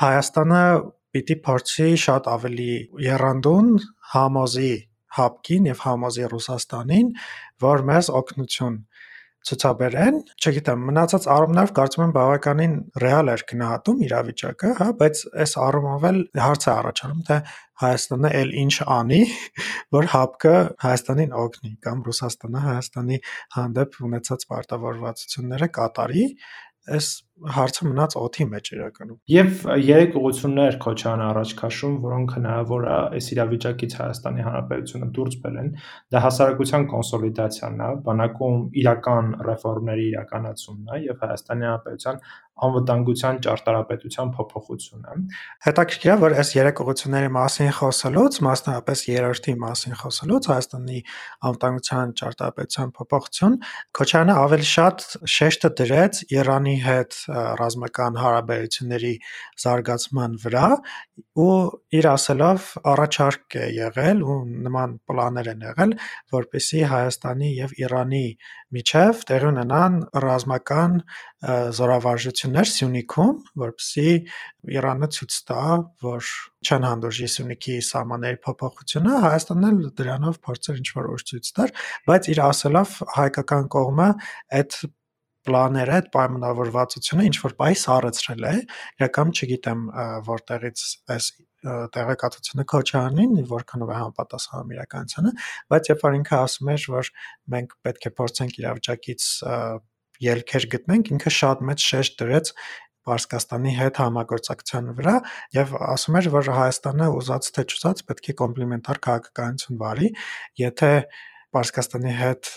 Հայաստանը 0.00 0.64
պիտի 1.10 1.36
փորձի 1.46 1.88
շատ 1.98 2.28
ավելի 2.30 2.74
երանդուն 3.02 3.70
համոզի 4.14 4.74
ՀԱՊԿ-ին 5.18 5.70
եւ 5.70 5.82
համոզի 5.86 6.28
Ռուսաստանին, 6.34 7.08
որ 7.64 7.84
մեզ 7.90 8.12
օգնություն 8.20 8.76
ցուցաբերեն, 9.48 10.16
չգիտեմ, 10.36 10.82
մնացած 10.90 11.26
առումներով 11.32 11.70
կարծում 11.76 12.02
եմ 12.04 12.10
բավականին 12.12 12.74
ռեալ 13.00 13.30
էր 13.32 13.44
գնահատում 13.52 14.02
իրավիճակը, 14.04 14.72
հա, 14.80 14.88
բայց 15.00 15.22
այս 15.44 15.54
առումով 15.64 16.04
էլ 16.10 16.18
հարց 16.44 16.66
է 16.66 16.70
առաջանում, 16.74 17.22
թե 17.30 17.38
Հայաստանը 17.80 18.30
էլ 18.36 18.50
ինչ 18.60 18.74
անի, 18.92 19.20
որ 19.96 20.08
ՀԱՊԿ-ը 20.12 20.56
Հայաստանին 20.84 21.32
օգնի 21.40 21.72
կամ 21.86 22.02
Ռուսաստանը 22.10 22.64
Հայաստանի 22.66 23.20
հանդեպ 23.56 23.96
ունեցած 24.10 24.44
պարտավորվածությունները 24.50 25.70
կատարի, 25.80 26.26
այս 26.96 27.08
հարցը 27.40 27.86
մնաց 27.88 28.14
օթի 28.20 28.44
մեջ 28.50 28.66
իրականում։ 28.74 29.18
Եվ 29.32 29.62
երեք 29.80 30.16
ուղություններ 30.20 30.74
Քոչարյանը 30.84 31.24
առաջ 31.30 31.52
քաշում, 31.60 31.94
որոնք 32.04 32.34
հնարավոր 32.36 32.84
է 32.84 32.96
այս 33.16 33.28
իրավիճակից 33.34 33.96
Հայաստանի 34.00 34.44
Հանրապետությունը 34.46 35.08
դուրս 35.16 35.38
բերեն, 35.44 35.70
դա 36.12 36.22
հասարակության 36.26 36.86
կոնսոլիդացիան 36.92 37.80
է, 37.80 37.90
բանակում 38.10 38.60
իրական 38.82 39.32
ռեֆորմների 39.48 40.06
իրականացումն 40.10 40.92
է 40.92 41.00
եւ 41.06 41.24
Հայաստանի 41.24 41.68
Հանրապետության 41.70 42.22
անվտանգության 42.66 43.38
ճարտարապետության 43.46 44.30
փոփոխությունը։ 44.36 45.14
Հետաքրքիր 45.66 46.10
է, 46.10 46.16
որ 46.20 46.36
այս 46.40 46.50
երեք 46.56 46.82
ուղությունների 46.84 47.30
մասին 47.36 47.70
խոսելուց, 47.80 48.38
մասնավորապես 48.46 49.04
երրորդի 49.10 49.54
մասին 49.64 49.96
խոսելուց, 50.00 50.48
Հայաստանի 50.50 51.00
անվտանգության 51.50 52.14
ճարտարապետության 52.20 52.92
փոփոխություն, 53.00 53.56
Քոչարյանը 54.00 54.36
ավելի 54.40 54.68
շատ 54.70 55.06
շեշտը 55.36 55.70
դրեց 55.80 56.22
Իրանի 56.40 56.76
հետ 56.84 57.18
ռազմական 57.60 58.20
հարաբերությունների 58.20 59.14
զարգացման 59.64 60.36
վրա 60.44 60.68
ու 61.40 61.54
իր 62.00 62.06
ասելով 62.10 62.68
առաջարկ 62.90 63.56
է 63.60 63.66
եղել 63.76 64.22
ու 64.24 64.38
նման 64.66 64.96
պլաններ 65.08 65.50
են 65.54 65.64
եղել, 65.68 65.94
որպեսզի 66.36 66.82
Հայաստանի 66.92 67.50
եւ 67.60 67.74
Իրանի 67.84 68.26
միջև 68.76 69.24
տեղի 69.30 69.48
ունենան 69.50 69.96
ռազմական 70.24 70.96
զորավարժություններ 72.50 72.68
Սյունիքում, 72.70 73.36
որպեսզի 73.60 74.10
Իրանը 74.74 75.08
ցույց 75.14 75.34
տա, 75.50 75.64
որ 76.02 76.30
չեն 76.66 76.86
հանդուրժի 76.88 77.28
Սյունիքի 77.34 77.74
սահմանների 77.86 78.38
փոփոխությունը, 78.44 79.12
Հայաստանն 79.24 79.68
էլ 79.70 79.90
դրանով 80.00 80.38
փորձեր 80.46 80.80
ինչ-որ 80.80 81.10
ուժ 81.14 81.22
ցույց 81.30 81.50
տար, 81.56 81.74
բայց 82.10 82.30
իր 82.34 82.40
ասելով 82.50 82.96
հայկական 83.16 83.70
կողմը 83.70 84.08
այդ 84.60 84.80
պլանները, 85.40 85.92
այդ 85.96 86.08
պայմանավորվածությունը 86.14 87.22
ինչ 87.30 87.36
որ 87.40 87.54
բայ 87.60 87.70
սառեցրել 87.80 88.42
է, 88.44 88.56
իրական 89.00 89.30
չգիտեմ 89.32 89.84
որտեղից 90.26 90.82
այս 91.16 91.28
տեղեկատվությունը 91.96 92.64
Քոչարյանին 92.72 93.32
որքանով 93.48 93.90
է 93.92 93.96
համապատասխանում 94.00 94.74
իրականությանը, 94.76 95.32
բայց 95.72 95.90
երբ 95.90 96.04
որ 96.06 96.18
ինքը 96.20 96.36
ասում 96.40 96.70
էր, 96.72 96.84
որ 96.92 97.10
մենք 97.56 97.74
պետք 97.88 98.06
է 98.10 98.12
փորձենք 98.20 98.60
իրավիճակից 98.60 99.26
ելքեր 100.24 100.68
գտնենք, 100.74 101.10
ինքը 101.16 101.32
շատ 101.40 101.66
մեծ 101.70 101.88
շեշտ 101.90 102.20
դրեց 102.20 102.52
Պարսկաստանի 103.08 103.72
հետ 103.78 103.98
համագործակցության 104.02 104.90
վրա 104.98 105.14
եւ 105.56 105.72
ասում 105.88 106.18
էր, 106.20 106.28
որ 106.34 106.50
Հայաստանը 106.56 107.08
ուզած 107.16 107.48
թե 107.56 107.64
չուզած 107.70 108.02
պետք 108.10 108.28
է 108.28 108.34
կոմպլեմենտար 108.40 109.00
քաղաքականություն 109.06 109.80
վարի, 109.80 110.10
եթե 110.60 110.92
Պարսկաստանի 111.50 112.12
հետ 112.14 112.48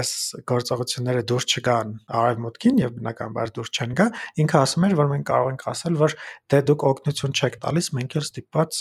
այս 0.00 0.10
գործողությունները 0.48 1.24
դուրս 1.28 1.46
չգան 1.50 1.90
արևմուտքին 2.20 2.78
եւ 2.80 2.94
բնականաբար 2.96 3.52
դուրս 3.58 3.72
չեն 3.74 3.92
գա, 3.98 4.06
ինքը 4.44 4.58
ասում 4.60 4.86
էր, 4.88 4.94
որ 5.00 5.10
մենք 5.10 5.26
կարող 5.30 5.50
ենք 5.50 5.66
ասել, 5.74 5.98
որ 6.00 6.14
դե 6.54 6.60
դուք 6.70 6.86
օգնություն 6.90 7.36
չեք 7.36 7.58
տալիս, 7.66 7.90
մենք 7.98 8.16
էլ 8.16 8.26
ստիպված 8.30 8.80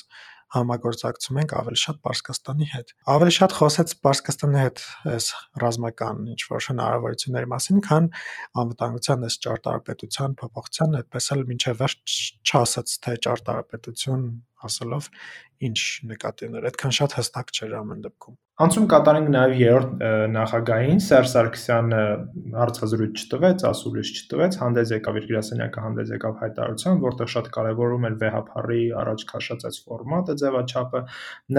համագործակցում 0.55 1.39
ենք 1.43 1.53
ավելի 1.59 1.79
շատ 1.83 1.99
Պարսկաստանի 2.05 2.67
հետ։ 2.73 2.93
Ավելի 3.13 3.33
շատ 3.37 3.55
խոսեց 3.59 3.93
Պարսկաստանի 4.05 4.59
հետ 4.63 4.83
այս 5.13 5.27
ռազմական 5.63 6.21
ինչ 6.33 6.41
որ 6.49 6.67
հնարավորությունների 6.69 7.49
մասին, 7.53 7.81
քան 7.89 8.09
անվտանգության 8.63 9.25
այս 9.29 9.39
ճարտարապետության 9.45 10.37
փոփոխության, 10.41 10.99
այդպես 10.99 11.31
էլ 11.37 11.45
մինչև 11.53 11.81
վերջ 11.83 12.19
չասաց 12.49 12.95
թե 13.05 13.17
ճարտարապետություն 13.29 14.25
ասելով 14.67 15.09
ինչ 15.69 15.79
նկատի 16.09 16.47
ուներ։ 16.49 16.67
Այդքան 16.69 16.93
շատ 16.99 17.15
հստակ 17.19 17.51
չէր 17.55 17.73
ամեն 17.79 18.03
դեպքում։ 18.05 18.37
Անցում 18.59 18.85
կատարենք 18.91 19.29
նաև 19.31 19.53
երրորդ 19.55 19.91
նախագահին 20.35 20.97
Սերժ 21.03 21.29
Սարգսյանը 21.31 21.99
հարցազրույց 22.59 23.21
չտվեց, 23.23 23.63
ասուլիս 23.69 24.09
չտվեց, 24.19 24.57
հանդես 24.59 24.91
եկավ 24.95 25.19
իր 25.19 25.27
գրասենյակը 25.29 25.83
հանդես 25.85 26.11
եկավ 26.15 26.33
հայտարարության, 26.43 26.99
որտեղ 27.05 27.31
շատ 27.35 27.47
կարևորում 27.55 28.07
էր 28.09 28.17
վեհապարի 28.23 28.81
առաջ 28.99 29.23
քաշած 29.31 29.63
այս 29.69 29.79
ֆորմատը, 29.87 30.35
ձևաչափը։ 30.43 31.01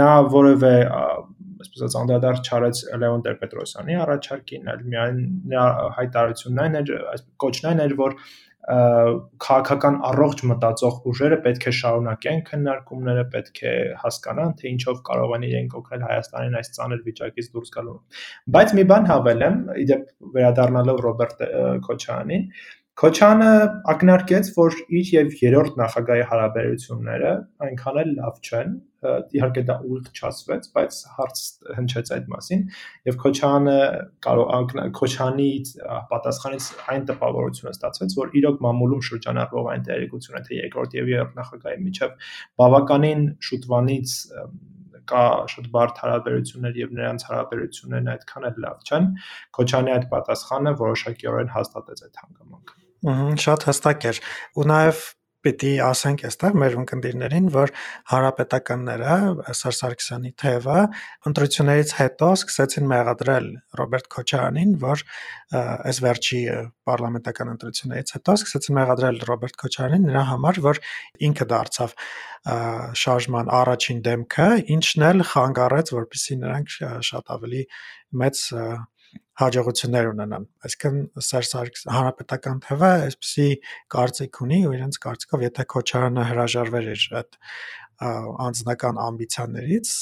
Նա 0.01 0.11
որևէ 0.37 0.75
այսպես 0.91 1.81
ասած 1.81 1.99
անդրադարձ 2.01 2.53
չարեց 2.53 2.85
Լեոն 3.01 3.25
Տեր-Պետրոսյանի 3.25 3.99
առաջարկին, 4.05 4.71
այլ 4.75 4.85
միայն 4.93 5.19
հայտարարությունն 5.97 6.63
այն 6.67 6.79
էր, 6.81 6.95
այս 7.17 7.27
կոչն 7.45 7.71
այն 7.71 7.85
էր, 7.87 7.97
որ 8.01 8.17
քաղաքական 8.71 9.97
առողջ 10.11 10.43
մտածող 10.51 10.99
ուժերը 11.11 11.39
պետք 11.47 11.65
է 11.71 11.73
շարունակեն 11.79 12.43
քննարկումները, 12.51 13.25
պետք 13.35 13.63
է 13.67 13.73
հասկանան, 14.03 14.53
թե 14.61 14.69
ինչով 14.71 15.01
կարող 15.09 15.35
են 15.37 15.47
իրենք 15.51 15.79
օգնել 15.81 16.05
Հայաստանին 16.07 16.59
այս 16.61 16.71
ծանր 16.77 17.01
վիճակից 17.07 17.49
դուրս 17.55 17.73
գալու։ 17.77 17.97
Բայց 18.57 18.75
մի 18.79 18.85
բան 18.91 19.09
հավելեմ, 19.11 19.57
իդեպ 19.85 20.05
վերադառնալով 20.37 21.03
Ռոբերտ 21.07 21.43
Քոչյանին, 21.89 22.47
Քոչյանը 23.01 23.51
ակնարկեց, 23.91 24.49
որ 24.61 24.75
իր 25.01 25.11
եւ 25.15 25.37
երրորդ 25.41 25.77
նախագահի 25.81 26.25
հարաբերությունները 26.31 27.31
այնքան 27.67 28.01
էլ 28.03 28.11
լավ 28.19 28.41
չեն, 28.45 28.75
իհարկե 29.01 29.63
դա 29.69 29.77
ուղիղ 29.87 30.09
չասվեց, 30.13 30.67
բայց 30.77 30.97
հարց 31.17 31.43
հնչեց 31.77 32.11
այդ 32.17 32.27
մասին 32.35 32.65
եւ 33.09 33.19
Քոչյանը 33.23 33.77
կարող 34.27 34.75
Քոչյանի 34.99 35.49
պատասխանից 36.11 36.67
այն 36.95 37.07
տպավորությունը 37.11 37.73
ստացվեց, 37.77 38.17
որ 38.21 38.35
իրոք 38.41 38.61
մամուլում 38.67 39.05
շրջանառվող 39.11 39.71
այն 39.75 39.87
տեղեկությունը 39.89 40.43
թե 40.51 40.61
երկրորդ 40.61 40.99
եւ 41.01 41.11
երրորդ 41.15 41.41
նախագահի 41.41 41.81
միջև 41.87 42.29
բավականին 42.61 43.25
շուտվանից 43.51 44.19
կա 45.11 45.25
շատ 45.51 45.71
բարդ 45.75 46.03
հարաբերություններ 46.05 46.77
եւ 46.81 46.93
նրանց 47.01 47.25
հարաբերություններն 47.31 48.13
այդքան 48.15 48.47
էլ 48.51 48.61
լավ 48.67 48.85
չեն 48.91 49.09
Քոչյանի 49.59 49.95
այդ 49.97 50.07
պատասխանը 50.13 50.75
որոշակիորեն 50.85 51.51
հաստատեց 51.57 52.05
այդ 52.07 52.21
հանգամանքը 52.21 52.79
Ահա 53.01 53.29
շատ 53.41 53.63
հստակ 53.65 54.07
էր։ 54.11 54.19
Ու 54.61 54.65
նաև 54.69 54.99
պիտի 55.45 55.71
ասենք 55.85 56.25
այստեղ 56.29 56.57
մեր 56.61 56.77
ունկնդիրներին, 56.81 57.47
որ 57.55 57.73
հարապետականները 58.13 59.15
Սերժ 59.57 59.79
Սարգսյանի 59.81 60.33
թևը 60.43 60.79
ընտրություններից 61.31 61.95
հետո 62.01 62.29
սկսեցին 62.41 62.89
մեղադրել 62.91 63.49
Ռոբերտ 63.81 64.11
Քոչարյանին, 64.17 64.75
որ 64.85 65.05
այս 65.61 66.01
վերջի 66.05 66.41
պարլամենտական 66.91 67.53
ընտրություններից 67.55 68.15
հետո 68.19 68.37
սկսեցին 68.41 68.79
մեղադրել 68.81 69.21
Ռոբերտ 69.31 69.59
Քոչարյանին 69.65 70.07
նրա 70.11 70.25
համար, 70.31 70.63
որ 70.69 70.83
ինքը 71.31 71.49
դարձավ 71.55 71.97
շարժման 73.01 73.51
առաջին 73.61 73.99
դեմքը, 74.07 74.49
ինչն 74.77 75.07
էլ 75.11 75.27
խանգարեց, 75.31 75.93
որպեսզի 75.97 76.37
նրանք 76.41 76.77
շատ 77.11 77.35
ավելի 77.37 77.65
մեծ 78.21 78.47
հաջողություններ 79.41 80.11
ունենան։ 80.11 80.45
Այսինքն 80.69 80.99
Սերժ 81.27 81.51
Սարգս 81.51 81.87
հանրապետական 81.95 82.61
թվը 82.67 82.91
այսպեսի 83.07 83.49
կարծիք 83.95 84.41
ունի 84.45 84.61
ու 84.69 84.75
իրենց 84.77 85.01
կարծիքով 85.07 85.45
եթե 85.47 85.67
Քոչարյանը 85.75 86.27
հրաժարվեր 86.31 86.91
իր 86.91 87.07
այդ 87.21 87.41
անձնական 88.01 89.03
ամբիցիաներից 89.07 89.97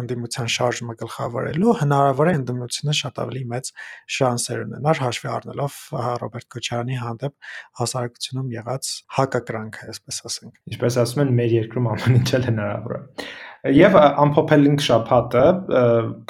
ընդդիմության 0.00 0.50
շարժումը 0.54 0.94
գլխավորելու 1.00 1.72
հնարավոր 1.80 2.28
է 2.30 2.34
ընդդիմությունը 2.38 2.94
շատ 3.00 3.16
ավելի 3.24 3.42
մեծ 3.50 3.70
շանսեր 4.16 4.60
ունենար 4.66 5.00
հաշվի 5.02 5.30
առնելով 5.34 5.78
Ռոբերտ 6.22 6.48
Քոչարյանի 6.54 6.98
հանդեպ 7.00 7.50
հասարակությունում 7.80 8.52
եղած 8.54 8.92
հակակրանքը, 9.18 9.88
այսպես 9.90 10.22
ասենք։ 10.30 10.60
Ինչպես 10.70 10.98
ասում 11.02 11.22
են, 11.24 11.32
մեր 11.40 11.56
երկրում 11.58 11.90
ամեն 11.90 12.18
ինչ 12.20 12.30
հնարավոր 12.50 12.96
է։ 13.00 13.02
Եվ 13.60 13.96
ամփոփելինք 14.00 14.80
շփաթը 14.80 15.40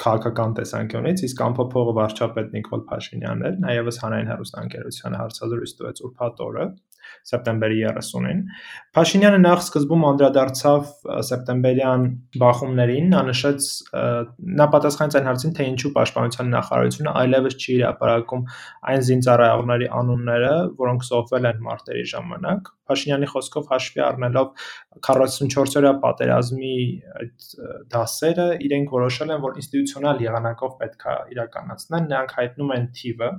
քաղաքական 0.03 0.55
տեսանկյունից, 0.57 1.21
իսկ 1.29 1.43
ամփոփողը 1.45 1.93
վարչապետ 1.95 2.49
Նիկոլ 2.57 2.81
Փաշինյանն 2.89 3.45
էր, 3.47 3.53
նաև 3.63 3.91
հանրային 4.01 4.31
հեռուստաընկերությանը 4.31 5.21
հարցազրույց 5.21 5.73
տվեց 5.79 6.01
ուրբաթ 6.07 6.41
օրը 6.47 6.65
սեպտեմբերի 7.29 7.79
30-ին։ 7.85 8.41
Փաշինյանը 8.97 9.39
նախ 9.41 9.61
սկզբում 9.61 10.05
անդրադարձավ 10.09 10.87
սեպտեմբերյան 11.29 12.05
բախումներին, 12.41 13.07
նա 13.13 13.21
նշեց 13.29 13.67
նա 14.61 14.67
պատասխանեց 14.75 15.17
այն 15.19 15.29
հարցին, 15.31 15.55
թե 15.57 15.67
ինչու 15.71 15.91
պաշտպանության 15.95 16.51
նախարարությունը 16.55 17.15
այլևս 17.21 17.57
չի 17.61 17.77
հրապարակում 17.81 18.45
այն 18.91 19.05
զինծառայողների 19.11 19.89
անունները, 20.01 20.53
որոնք 20.81 21.07
զոհվել 21.11 21.49
են 21.51 21.65
մարտերի 21.71 22.05
ժամանակ։ 22.11 22.71
Փաշինյանի 22.91 23.27
խոսքով 23.31 23.67
հաշվի 23.71 24.01
առնելով 24.03 24.47
44-օրյա 25.07 25.91
պատերազմի 26.03 26.73
այդ 27.21 27.45
դասերը, 27.93 28.47
իրենք 28.67 28.95
որոշել 28.97 29.31
են, 29.35 29.43
որ 29.45 29.61
ինստիտուցիոնալ 29.61 30.23
եղանակով 30.25 30.73
պետք 30.81 31.05
է 31.11 31.15
իրականացնեն, 31.35 32.09
նրանք 32.11 32.35
հայտնում 32.41 32.73
են 32.75 32.89
թիվը, 32.99 33.31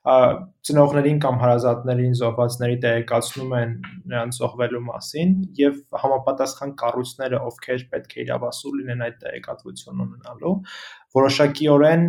ծնողներին 0.00 1.18
կամ 1.20 1.38
հարազատներին 1.42 2.14
զոհվածների 2.16 2.76
տեղեկացնում 2.84 3.50
են 3.58 3.74
նրանց 4.08 4.38
զոհվելու 4.40 4.80
մասին 4.86 5.34
եւ 5.60 5.74
համապատասխան 6.04 6.72
կառույցները, 6.80 7.40
ովքեր 7.50 7.84
պետք 7.92 8.16
է 8.16 8.22
իրավասու 8.24 8.72
լինեն 8.78 9.04
այդ 9.06 9.18
տեղեկատվությունը 9.24 10.06
ունենալու, 10.06 10.54
որոշակիորեն 11.16 12.04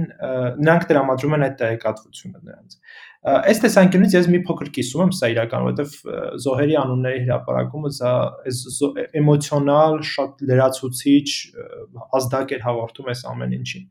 նրանք 0.62 0.84
տրամադրում 0.92 1.38
են 1.38 1.46
այդ 1.48 1.56
տեղեկատվությունը 1.62 2.42
նրանց։ 2.50 2.76
Այս 3.22 3.60
տեսանկյունից 3.62 4.14
ես 4.18 4.28
մի 4.34 4.40
փոքր 4.48 4.70
կիսում 4.76 5.02
եմ 5.04 5.12
սա 5.14 5.28
իրական, 5.30 5.66
որովհետև 5.68 6.38
զոհերի 6.42 6.78
անունների 6.82 7.20
հրապարակումը 7.28 7.92
սա 7.98 8.14
այս 8.50 8.62
էմոցիոնալ, 9.22 9.98
շատ 10.12 10.42
լրացուցիչ 10.50 11.28
ազդակ 12.18 12.56
էր 12.58 12.66
հաղորդում 12.66 13.12
այս 13.14 13.22
ամեն 13.32 13.54
ինչին։ 13.60 13.86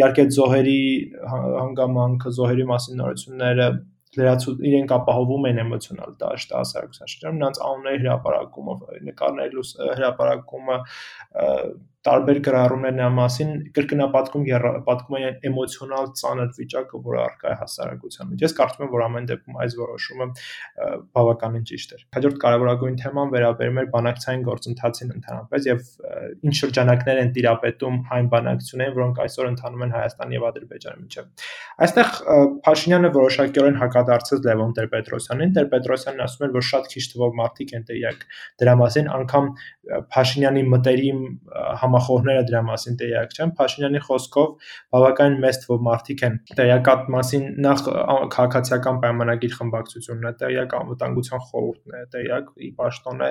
Իհարկե 0.00 0.26
զոհերի 0.36 0.82
հանգամանքը, 1.32 2.34
զոհերի 2.40 2.68
մասին 2.74 3.00
նորությունները 3.00 3.68
լրացու 4.14 4.54
իրենք 4.68 4.92
ապահովում 4.94 5.48
են 5.48 5.60
էմոցիոնալ 5.64 6.12
դաշտ 6.20 6.52
հասարակության 6.54 7.10
շրջանում 7.14 7.40
նրանց 7.40 7.58
անունների 7.68 8.04
հրապարակումը 8.04 8.76
նկարների 9.08 9.64
հրապարակումը 9.98 10.76
տարբեր 12.04 12.38
գրառումներ 12.44 12.94
նրա 12.98 13.08
մասին 13.16 13.52
կրկնապատկում 13.76 14.42
պատկում 14.84 15.16
են 15.18 15.38
էմոցիոնալ 15.48 16.08
ծանր 16.20 16.50
վիճակը, 16.58 17.00
որը 17.04 17.20
առկա 17.24 17.48
է 17.48 17.54
հասարակության 17.60 18.30
մեջ։ 18.32 18.44
Ես 18.44 18.54
կարծում 18.58 18.84
եմ, 18.84 18.90
որ 18.94 19.04
ամեն 19.04 19.28
դեպքում 19.30 19.58
այս 19.64 19.76
որոշումը 19.80 20.26
բավականին 21.16 21.64
ճիշտ 21.70 21.94
էր։ 21.94 22.02
Հաջորդ 22.18 22.38
կարևորագույն 22.44 22.98
թեման 23.04 23.32
վերաբերում 23.34 23.80
էր 23.84 23.88
բանակցային 23.94 24.44
գործընթացին 24.48 25.14
ընդհանրապես 25.14 25.68
եւ 25.70 25.88
ինչ 26.44 26.54
շրջանակներ 26.60 27.20
են 27.24 27.32
տիրապետում 27.34 27.96
այն 28.14 28.28
բանակցություններին, 28.34 28.94
որոնք 29.00 29.22
այսօր 29.24 29.48
ընթանում 29.54 29.84
են 29.84 29.94
Հայաստան 29.94 30.34
եւ 30.34 30.46
Ադրբեջանի 30.50 31.04
միջեւ։ 31.04 31.48
Այստեղ 31.84 32.12
Փաշինյանը 32.64 33.10
որոշակիորեն 33.14 33.78
հակադարձեց 33.80 34.44
Լևոն 34.44 34.74
Տեր-Պետրոսյանին։ 34.78 35.54
Տեր-Պետրոսյանն 35.54 36.24
ասում 36.24 36.44
էր, 36.44 36.52
որ 36.54 36.66
շատ 36.68 36.90
քիչ 36.94 37.04
թվով 37.14 37.34
մարդիկ 37.40 37.74
են 37.74 37.86
տեղյակ 37.88 38.24
դրա 38.62 38.74
մասին, 38.84 39.10
անգամ 39.14 39.48
Փաշինյանի 40.14 40.62
մտերիմ 40.74 41.20
համախոհները 41.94 42.44
դրա 42.48 42.60
մասին 42.66 42.96
տեղյակ 43.00 43.34
չեն։ 43.34 43.50
Փաշինյանի 43.58 44.00
խոսքով 44.04 44.48
բավականին 44.94 45.36
մեծ 45.44 45.58
թվով 45.64 45.82
մարդիկ 45.88 46.22
են 46.28 46.36
տեղյակ 46.58 46.90
այդ 46.94 47.10
մասին 47.14 47.44
նախ 47.64 47.82
քաղաքացիական 48.34 48.98
պայմանագիր 49.04 49.54
խմբակցությունն 49.54 50.28
է 50.30 50.32
տեղյակ, 50.42 50.74
անվտանգության 50.80 51.44
խորհուրդն 51.44 51.94
է 51.94 52.02
տեղյակ, 52.14 52.50
ի 52.64 52.70
պաշտոն 52.80 53.24
է։ 53.24 53.30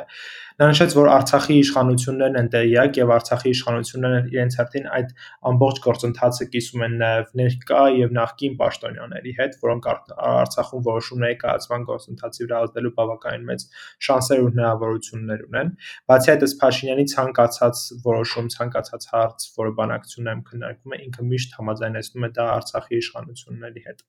Նա 0.63 0.69
նշեց, 0.73 0.95
որ 0.97 1.11
Արցախի 1.13 1.57
իշխանություններն 1.63 2.39
են 2.43 2.49
տեղյակ 2.53 2.99
եւ 3.03 3.13
Արցախի 3.17 3.53
իշխանություններն 3.53 4.29
իրենց 4.33 4.57
հերթին 4.59 4.87
այդ 4.93 5.13
ամբողջ 5.53 5.81
գործընթացը 5.83 6.47
կիսում 6.53 6.85
են 6.87 6.97
նաեւ 7.03 7.33
ներկա 7.43 7.83
եւ 8.03 8.15
նախկին 8.17 8.57
պաշտոնյաների 8.63 9.33
հետ, 9.39 9.57
որոնք 9.63 9.89
Արցախում 9.93 10.83
որոշումների 10.87 11.37
կայացման 11.43 11.87
գործընթացի 11.89 12.43
վրա 12.47 12.61
ազդելու 12.63 12.93
բավականին 12.99 13.47
մեծ 13.49 13.65
շանսեր 14.07 14.43
ու 14.43 14.51
հնարավորություններ 14.53 15.43
ունեն։ 15.49 15.71
Բացի 16.13 16.33
այդ, 16.33 16.45
ըստ 16.47 16.59
Փաշինյանի 16.63 17.05
ցանկացած 17.13 17.83
որոշում, 18.03 18.47
ցանկացած 18.57 19.07
հարց, 19.13 19.47
որը 19.59 19.75
բանակցությունում 19.79 20.43
քննարկվում 20.49 20.97
է, 20.97 21.01
ինքը 21.07 21.29
միշտ 21.33 21.57
համաձայնեցնում 21.61 22.27
է 22.27 22.31
դա 22.39 22.49
Արցախի 22.57 23.01
իշխանությունների 23.03 23.87
հետ 23.87 24.05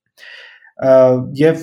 եւ 0.74 1.60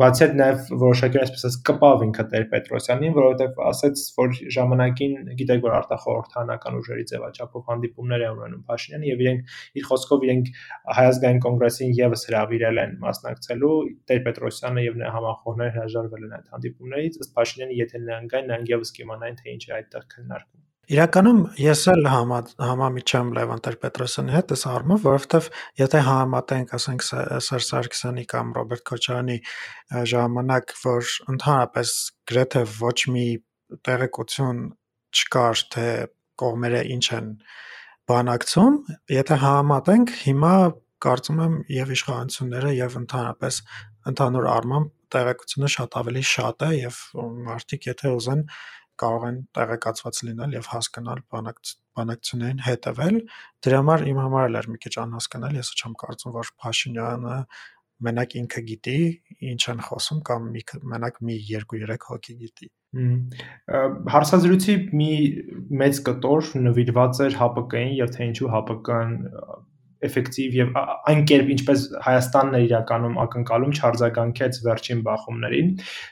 բացի 0.00 0.22
այդ 0.24 0.36
նաեւ 0.38 0.68
որոշակի 0.80 1.18
այսպես 1.20 1.42
ասած 1.44 1.56
կպավ 1.68 2.04
ինքը 2.06 2.24
Տեր 2.32 2.46
Պետրոսյանին, 2.52 3.12
որովհետեւ 3.18 3.58
ասաց, 3.68 4.04
որ 4.16 4.38
ժամանակին 4.56 5.12
գիտեք 5.40 5.60
որ 5.66 5.74
արտախորհրդանական 5.80 6.78
ուժերի 6.80 7.04
ձևաչափով 7.10 7.66
հանդիպումներ 7.68 8.24
է 8.24 8.30
ունենում 8.30 8.64
Փաշինյանը 8.70 9.10
եւ 9.10 9.22
իրենք 9.26 9.52
իր 9.76 9.86
խոսքով 9.90 10.24
իրենք 10.30 10.50
հայազգային 11.00 11.42
կոնգրեսին 11.44 11.94
եւս 12.00 12.26
հրավիրել 12.30 12.82
են 12.86 12.96
մասնակցելու 13.04 13.76
Տեր 14.08 14.24
Պետրոսյանը 14.30 14.86
եւ 14.88 14.98
նրա 15.04 15.12
համախոհները 15.20 15.76
հրաժարվել 15.76 16.26
են 16.30 16.34
այդ 16.40 16.50
հանդիպումներից, 16.56 17.20
ըստ 17.20 17.36
Փաշինյանի 17.36 17.78
եթե 17.84 18.04
նրանք 18.08 18.34
գային, 18.34 18.50
նրանք 18.54 18.74
եւս 18.78 18.96
կիմանային 19.00 19.40
թե 19.44 19.54
ինչ 19.58 19.62
է 19.68 19.78
այդտեղ 19.80 20.10
քննարկվում։ 20.16 20.69
Իրականում 20.90 21.40
ես 21.62 21.80
էլ 21.92 22.06
համա 22.10 22.38
համամիջեմ 22.66 23.28
Լևոն 23.36 23.60
Տեր-Պետրոսյանի 23.62 24.32
հետ 24.34 24.54
այս 24.56 24.64
առումով, 24.70 25.04
որովհետև 25.06 25.48
եթե 25.78 26.00
համատենք, 26.08 26.72
ասենք 26.78 27.04
Սերժ 27.06 27.68
Սարգսյանի 27.68 28.24
կամ 28.32 28.50
Ռոբերտ 28.56 28.84
Քոչարյանի 28.90 29.36
ժամանակ, 30.10 30.74
որ 30.80 31.12
ընդհանրապես 31.34 31.92
գրեթե 32.32 32.64
ոչ 32.80 32.96
մի 33.14 33.26
տեղեկություն 33.86 34.64
չկար, 35.20 35.62
թե 35.76 35.86
կողմերը 36.42 36.82
ինչ 36.96 37.06
են 37.20 37.30
բանակցում, 38.10 38.82
եթե 39.14 39.40
համատենք, 39.46 40.16
հիմա 40.26 40.54
կարծում 41.06 41.44
եմ 41.46 41.54
եւ 41.70 41.94
իշխանությունները 41.94 42.74
եւ 42.80 42.96
ընդհանրապես 43.04 43.60
ընդհանուր 44.10 44.48
առմամբ 44.58 44.90
տեղեկությունը 45.14 45.70
շատ 45.74 45.96
ավելի 46.00 46.22
շատ 46.30 46.64
է 46.66 46.70
եւ 46.80 46.98
մարդիկ 47.46 47.88
եթե 47.90 48.12
ուզեն 48.18 48.44
կարող 49.00 49.26
են 49.30 49.38
տեղեկացված 49.56 50.20
լինել 50.28 50.56
եւ 50.56 50.70
հասկանալ 50.74 51.20
բանակցություններին 51.34 52.64
հետևել։ 52.66 53.20
Դրա 53.66 53.80
համար 53.80 54.06
իմ 54.10 54.22
համար 54.24 54.48
էլ 54.50 54.58
էր 54.60 54.70
մի 54.74 54.80
քիչ 54.84 54.94
անհասկանալ, 55.04 55.58
ես 55.60 55.72
չեմ 55.80 55.94
կարծում, 56.04 56.34
որ 56.40 56.52
Փաշինյանը 56.64 57.36
մենակ 58.00 58.36
ինքը 58.40 58.62
գիտի 58.70 58.98
ինչ 59.50 59.62
են 59.72 59.80
խոսում 59.86 60.20
կամ 60.28 60.46
մի 60.54 60.62
մենակ 60.92 61.18
մի 61.28 61.34
2-3 61.48 62.06
հոգի 62.10 62.36
գիտի։ 62.42 62.68
Հարցազրույցի 64.14 64.76
մի 65.00 65.10
մեծ 65.82 66.00
կտոր 66.08 66.48
նվիրված 66.64 67.20
էր 67.26 67.36
ՀԱՊԿ-ին 67.40 67.92
եւ 68.00 68.14
թե 68.16 68.28
ինչու 68.30 68.48
ՀԱՊԿ-ն 68.60 69.12
էֆեկտիվ 70.08 70.56
եւ 70.58 70.78
այն 71.10 71.22
կերպ 71.30 71.50
ինչպես 71.54 71.84
Հայաստանն 72.06 72.56
է 72.56 72.60
իրականում 72.66 73.18
ակնկալում 73.24 73.74
չարձագանքեց 73.80 74.58
վերջին 74.66 75.02
բախումներին 75.06 75.68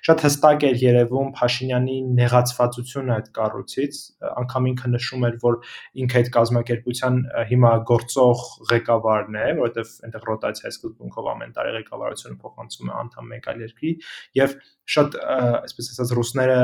շատ 0.09 0.25
հստակ 0.27 0.67
էր 0.69 0.83
երևում 0.85 1.31
Փաշինյանի 1.39 1.97
նեղացվածությունը 2.19 3.15
այդ 3.19 3.31
կառույցից 3.39 4.01
անգամ 4.43 4.69
ինքը 4.73 4.93
նշում 4.95 5.27
էր 5.29 5.39
որ 5.45 5.59
ինքը 6.05 6.21
այդ 6.21 6.31
կազմակերպության 6.39 7.19
հիմա 7.53 7.73
գործող 7.93 8.45
ղեկավարն 8.73 9.39
է 9.39 9.49
որովհետեւ 9.59 9.95
այնտեղ 10.09 10.29
ռոտացիայի 10.29 10.77
սկզբունքով 10.79 11.33
ամեն 11.33 11.57
տարի 11.59 11.75
ղեկավարությունը 11.79 12.41
փոխանցում 12.45 12.93
է 12.93 12.97
անդամ 12.99 13.33
մեկ 13.33 13.51
այլ 13.53 13.65
երկրի 13.69 13.95
եւ 14.39 14.55
շատ 14.99 15.19
այսպես 15.29 15.93
ասած 15.95 16.15
ռուսները 16.19 16.61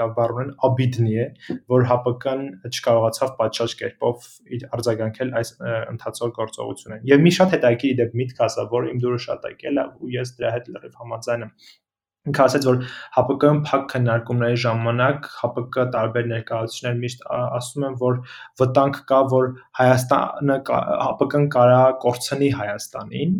լավ 0.00 0.12
բառ 0.18 0.34
ունեն, 0.36 0.52
obidny 0.68 1.14
է, 1.22 1.26
որ 1.72 1.86
ՀԱՊԿ-ն 1.92 2.44
չկարողացավ 2.70 3.32
պատշաճ 3.40 3.76
կերպով 3.80 4.28
իր 4.56 4.68
արձագանքել 4.76 5.32
այս 5.40 5.54
ընդհանուր 5.94 6.36
գործողությունին։ 6.42 7.08
Եվ 7.14 7.24
մի 7.26 7.34
շատ 7.38 7.56
հետաքրքիր 7.56 7.98
դեպք 8.02 8.20
միտք 8.22 8.44
ասա, 8.46 8.68
որ 8.76 8.92
իմ 8.92 9.02
դուրս 9.06 9.26
շատ 9.30 9.50
եկել 9.54 9.82
է 9.82 9.88
ու 10.02 10.14
ես 10.16 10.36
դրա 10.38 10.54
հետ 10.56 10.70
լրիվ 10.76 11.02
համաձայն 11.02 11.48
եմ 11.48 11.52
ինքը 12.26 12.42
ասաց 12.42 12.64
որ 12.66 12.78
ՀԱՊԿ-ն 13.22 13.58
փակ 13.66 13.84
քննարկումների 13.92 14.58
ժամանակ 14.62 15.28
ՀԱՊԿ 15.46 15.84
տարբեր 15.94 16.26
ներկայացուցիչներ 16.32 16.96
միշտ 17.02 17.22
ասում 17.36 17.86
են 17.88 17.98
որ 18.02 18.18
վտանգ 18.60 18.98
կա 19.10 19.20
որ 19.34 19.46
Հայաստանը 19.80 20.56
ՀԱՊԿ-ն 20.66 21.46
կարա 21.54 21.82
կորցնի 22.02 22.50
Հայաստանին 22.60 23.36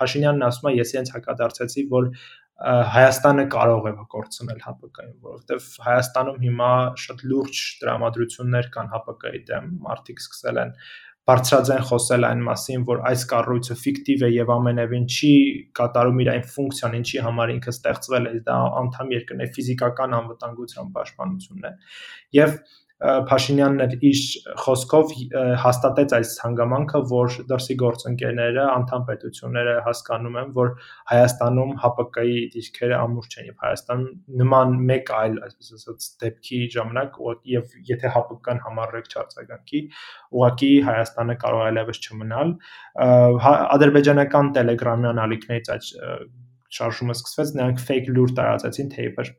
Փաշինյանն 0.00 0.46
ասում 0.48 0.70
է 0.70 0.74
ես 0.80 0.94
իրենց 0.96 1.12
հակադարձեցի 1.16 1.86
որ 1.92 2.08
Հայաստանը 2.60 3.44
կարող 3.52 3.86
է 3.88 3.92
կորցնել 4.14 4.58
ՀՊԿ-ին, 4.60 5.12
որովհետև 5.26 5.68
Հայաստանում 5.84 6.40
հիմա 6.46 6.72
շատ 7.04 7.22
լուրջ 7.30 7.60
դրամատրություններ 7.84 8.66
կան 8.74 8.90
ՀՊԿ-ի 8.96 9.40
դեմ, 9.50 9.70
մարդիկ 9.86 10.20
սկսել 10.20 10.60
են 10.64 10.74
բարձրաձայն 11.30 11.82
խոսել 11.88 12.26
այն 12.26 12.42
մասին, 12.46 12.84
որ 12.90 13.00
այս 13.10 13.24
կառույցը 13.30 13.74
ֆիկտիվ 13.80 14.22
է 14.26 14.30
եւ 14.34 14.52
ամենևին 14.56 15.04
չի 15.14 15.32
կատարում 15.80 16.22
իր 16.24 16.30
այն 16.32 16.46
ֆունկցիան, 16.54 16.96
ինչի 17.00 17.20
համար 17.26 17.52
ինքը 17.54 17.74
ստեղծվել 17.76 18.28
է, 18.30 18.32
դա 18.48 18.56
անդամ 18.80 19.12
երկրների 19.14 19.54
ֆիզիկական 19.56 20.16
անվտանգության 20.20 20.90
պաշտպանությունն 20.96 21.68
է։ 21.70 21.72
Եվ 22.40 22.56
Փաշինյանն 23.00 23.80
էլ 23.80 23.92
իր 24.04 24.18
խոսքով 24.60 25.12
հաստատեց 25.62 26.14
այս 26.18 26.32
հանգամանքը, 26.42 27.00
որ 27.08 27.36
դրսի 27.48 27.76
գործընկերները, 27.80 28.64
անդամ 28.74 29.06
պետությունները 29.08 29.76
հասկանում 29.86 30.36
են, 30.42 30.50
որ 30.58 30.72
Հայաստանում 31.12 31.72
ՀՊԿ-ի 31.80 32.36
դիրքերը 32.56 32.98
ամուր 32.98 33.30
չեն 33.30 33.48
եւ 33.48 33.64
Հայաստան 33.64 34.04
նման 34.42 34.76
մեկ 34.90 35.12
այլ, 35.20 35.40
այսպես 35.48 35.72
ասած, 35.80 36.10
դեպքի 36.24 36.60
ժամանակ 36.76 37.18
եւ 37.54 37.74
եթե 37.88 38.12
ՀՊԿ-ն 38.20 38.62
համառեք 38.68 39.10
չարձագանքի, 39.16 39.82
ուղղակի 40.36 40.72
Հայաստանը 40.90 41.38
կարող 41.40 41.66
այլևս 41.70 42.04
չմնալ։ 42.04 42.56
հա, 43.48 43.54
Ադրբեջանական 43.80 44.52
Telegram-յան 44.60 45.24
ալիքներից 45.24 45.72
այդ 45.76 45.92
շարժումը 46.70 47.16
սկսվեց, 47.16 47.54
նրանք 47.56 47.86
fake 47.88 48.12
լուր 48.14 48.34
տարածեցին, 48.36 48.90
թե 48.94 49.06
իբր 49.10 49.32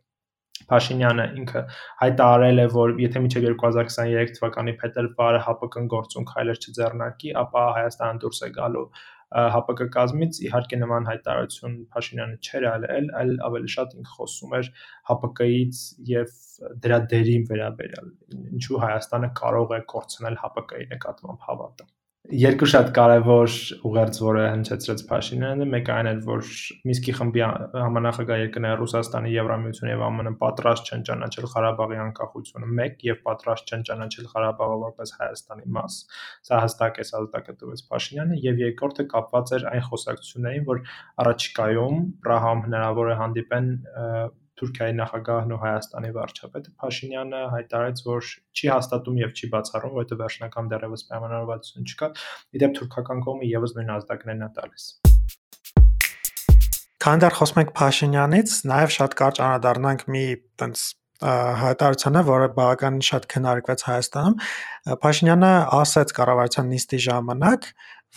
Փաշինյանը 0.72 1.26
ինքը 1.42 1.62
հայտարարել 2.02 2.64
է, 2.64 2.68
որ 2.76 2.94
եթե 3.04 3.24
մինչև 3.24 3.48
2023 3.48 4.36
թվականի 4.38 4.76
փետրվարը 4.84 5.42
ՀՊԿ-ն 5.48 5.90
գործուն 5.96 6.28
քայլեր 6.32 6.62
չձեռնարկի, 6.62 7.34
ապա 7.46 7.66
Հայաստանը 7.78 8.22
դուրս 8.26 8.46
է 8.48 8.50
գալու 8.60 8.86
ՀՊԿ 9.32 9.86
կազմից 9.96 10.40
իհարկե 10.48 10.78
նման 10.82 11.06
հայտարարություն 11.08 11.78
Փաշինյանը 11.96 12.40
չէր 12.48 12.66
արել, 12.72 13.08
այլ 13.22 13.32
ավելի 13.48 13.72
շատ 13.76 13.96
ինքը 14.00 14.16
խոսում 14.18 14.58
էր 14.60 14.72
ՀՊԿ-ից 15.16 15.80
եւ 16.12 16.36
դրա 16.84 17.00
դերին 17.16 17.48
վերաբերյալ, 17.54 18.12
ինչու 18.60 18.84
Հայաստանը 18.84 19.32
կարող 19.42 19.74
է 19.80 19.82
կորցնել 19.96 20.40
ՀՊԿ-ի 20.44 20.92
նկատմամբ 20.92 21.48
հավատը 21.48 21.92
երկու 22.30 22.68
շատ 22.70 22.90
կարևոր 22.96 23.54
ուղերձ, 23.88 24.18
որը 24.22 24.42
հնչեցրեց 24.46 25.00
Փաշինյանը, 25.10 25.66
մեկը 25.72 25.94
այն 25.94 26.10
էր, 26.12 26.20
որ 26.28 26.50
Միսկի 26.88 27.16
խմբի 27.18 27.42
համանախագահ 27.82 28.42
երկրները 28.42 28.78
Ռուսաստանի, 28.82 29.32
Եվրամիությունը 29.36 29.92
եւ 29.92 30.04
ԱՄՆ-ը 30.06 30.34
պատրաստ 30.44 30.92
չեն 30.92 31.06
ճանաչել 31.10 31.48
Ղարաբաղի 31.56 32.00
անկախությունը, 32.06 32.70
մեկ 32.82 33.06
եւ 33.10 33.22
պատրաստ 33.26 33.74
չեն 33.74 33.86
ճանաչել 33.90 34.30
Ղարաբաղը 34.36 34.78
որպես 34.86 35.16
Հայաստանի 35.22 35.66
մաս։ 35.82 35.98
Սա 36.52 36.62
հստակ 36.62 37.02
է 37.02 37.08
հստակեցվեց 37.12 37.84
Փաշինյանը 37.90 38.40
եւ 38.46 38.62
երկրորդը 38.66 39.08
կապված 39.16 39.56
էր 39.58 39.68
այն 39.72 39.84
խոսակցություններին, 39.90 40.68
որ 40.70 40.84
առաջիկայում 41.26 42.06
Պրահայում 42.22 42.64
հնարավոր 42.70 43.12
է 43.12 43.18
հանդիպեն 43.22 43.74
Թուրքիայի 44.62 44.94
նախագահն 44.98 45.54
ու 45.56 45.60
Հայաստանի 45.62 46.10
վարչապետը 46.18 46.72
Փաշինյանը 46.82 47.40
հայտարարեց, 47.54 48.02
որ 48.06 48.28
չի 48.54 48.68
հաստատում 48.72 49.18
եւ 49.22 49.32
չի 49.34 49.50
բացառում, 49.56 49.96
որովհետեւ 49.98 50.22
վերջնական 50.22 50.70
դեռևս 50.72 51.04
պայմանավորվածություն 51.10 51.90
չկա։ 51.90 52.10
Իդեպ 52.62 52.76
թուրքական 52.78 53.24
կողմը 53.26 53.50
եւս 53.52 53.76
նույն 53.82 53.94
ազդակներն 53.98 54.46
է 54.46 54.50
տալիս։ 54.62 54.86
Քան 57.02 57.22
դեռ 57.26 57.38
խոսում 57.42 57.62
ենք 57.66 57.72
Փաշինյանից, 57.82 58.58
նաև 58.70 58.92
շատ 59.02 59.16
կարճ 59.18 59.40
անդրադառնանք 59.42 60.04
մի 60.14 60.26
տենց 60.62 60.84
հայտարարությանը, 61.22 62.22
որը 62.28 62.48
բավականին 62.58 63.04
շատ 63.06 63.26
քննարկվեց 63.34 63.84
Հայաստանում։ 63.88 64.36
Փաշինյանը 65.02 65.52
ասաց 65.82 66.14
կառավարության 66.18 66.72
նիստի 66.74 67.00
ժամանակ, 67.06 67.68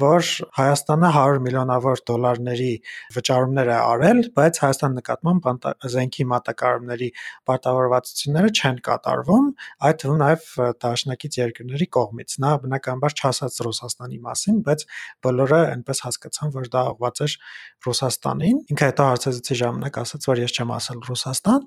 որ 0.01 0.29
Հայաստանը 0.59 1.11
100 1.15 1.43
միլիոնավոր 1.45 2.01
դոլարների 2.11 2.71
վճարումներ 3.15 3.69
է 3.71 3.77
արել, 3.79 4.23
բայց 4.39 4.59
Հայաստանի 4.65 4.99
նկատմամբ 4.99 5.69
զենքի 5.95 6.27
մատակարարումների 6.33 7.09
պարտավորվածությունները 7.51 8.51
չեն 8.55 8.81
կատարվում, 8.89 9.47
այդ 9.89 10.01
թվում 10.03 10.19
նաև 10.25 10.49
դաշնակից 10.85 11.39
երկրների 11.41 11.89
կողմից։ 11.99 12.37
Նա 12.45 12.51
բնականաբար 12.65 13.17
չասաց 13.23 13.61
Ռուսաստանի 13.69 14.21
մասին, 14.27 14.59
բայց 14.67 14.85
բոլորը 15.29 15.63
այնպես 15.75 16.05
հասկացան, 16.09 16.55
որ 16.59 16.69
դա 16.75 16.85
ուղղված 16.95 17.25
էր 17.29 17.39
Ռուսաստանին։ 17.87 18.61
Ինքը 18.75 18.91
հետո 18.91 19.09
հարցազրույցի 19.15 19.59
ժամանակ 19.63 20.03
ասաց, 20.05 20.29
որ 20.35 20.45
ես 20.45 20.59
չեմ 20.59 20.75
ասել 20.75 21.03
Ռուսաստան, 21.09 21.67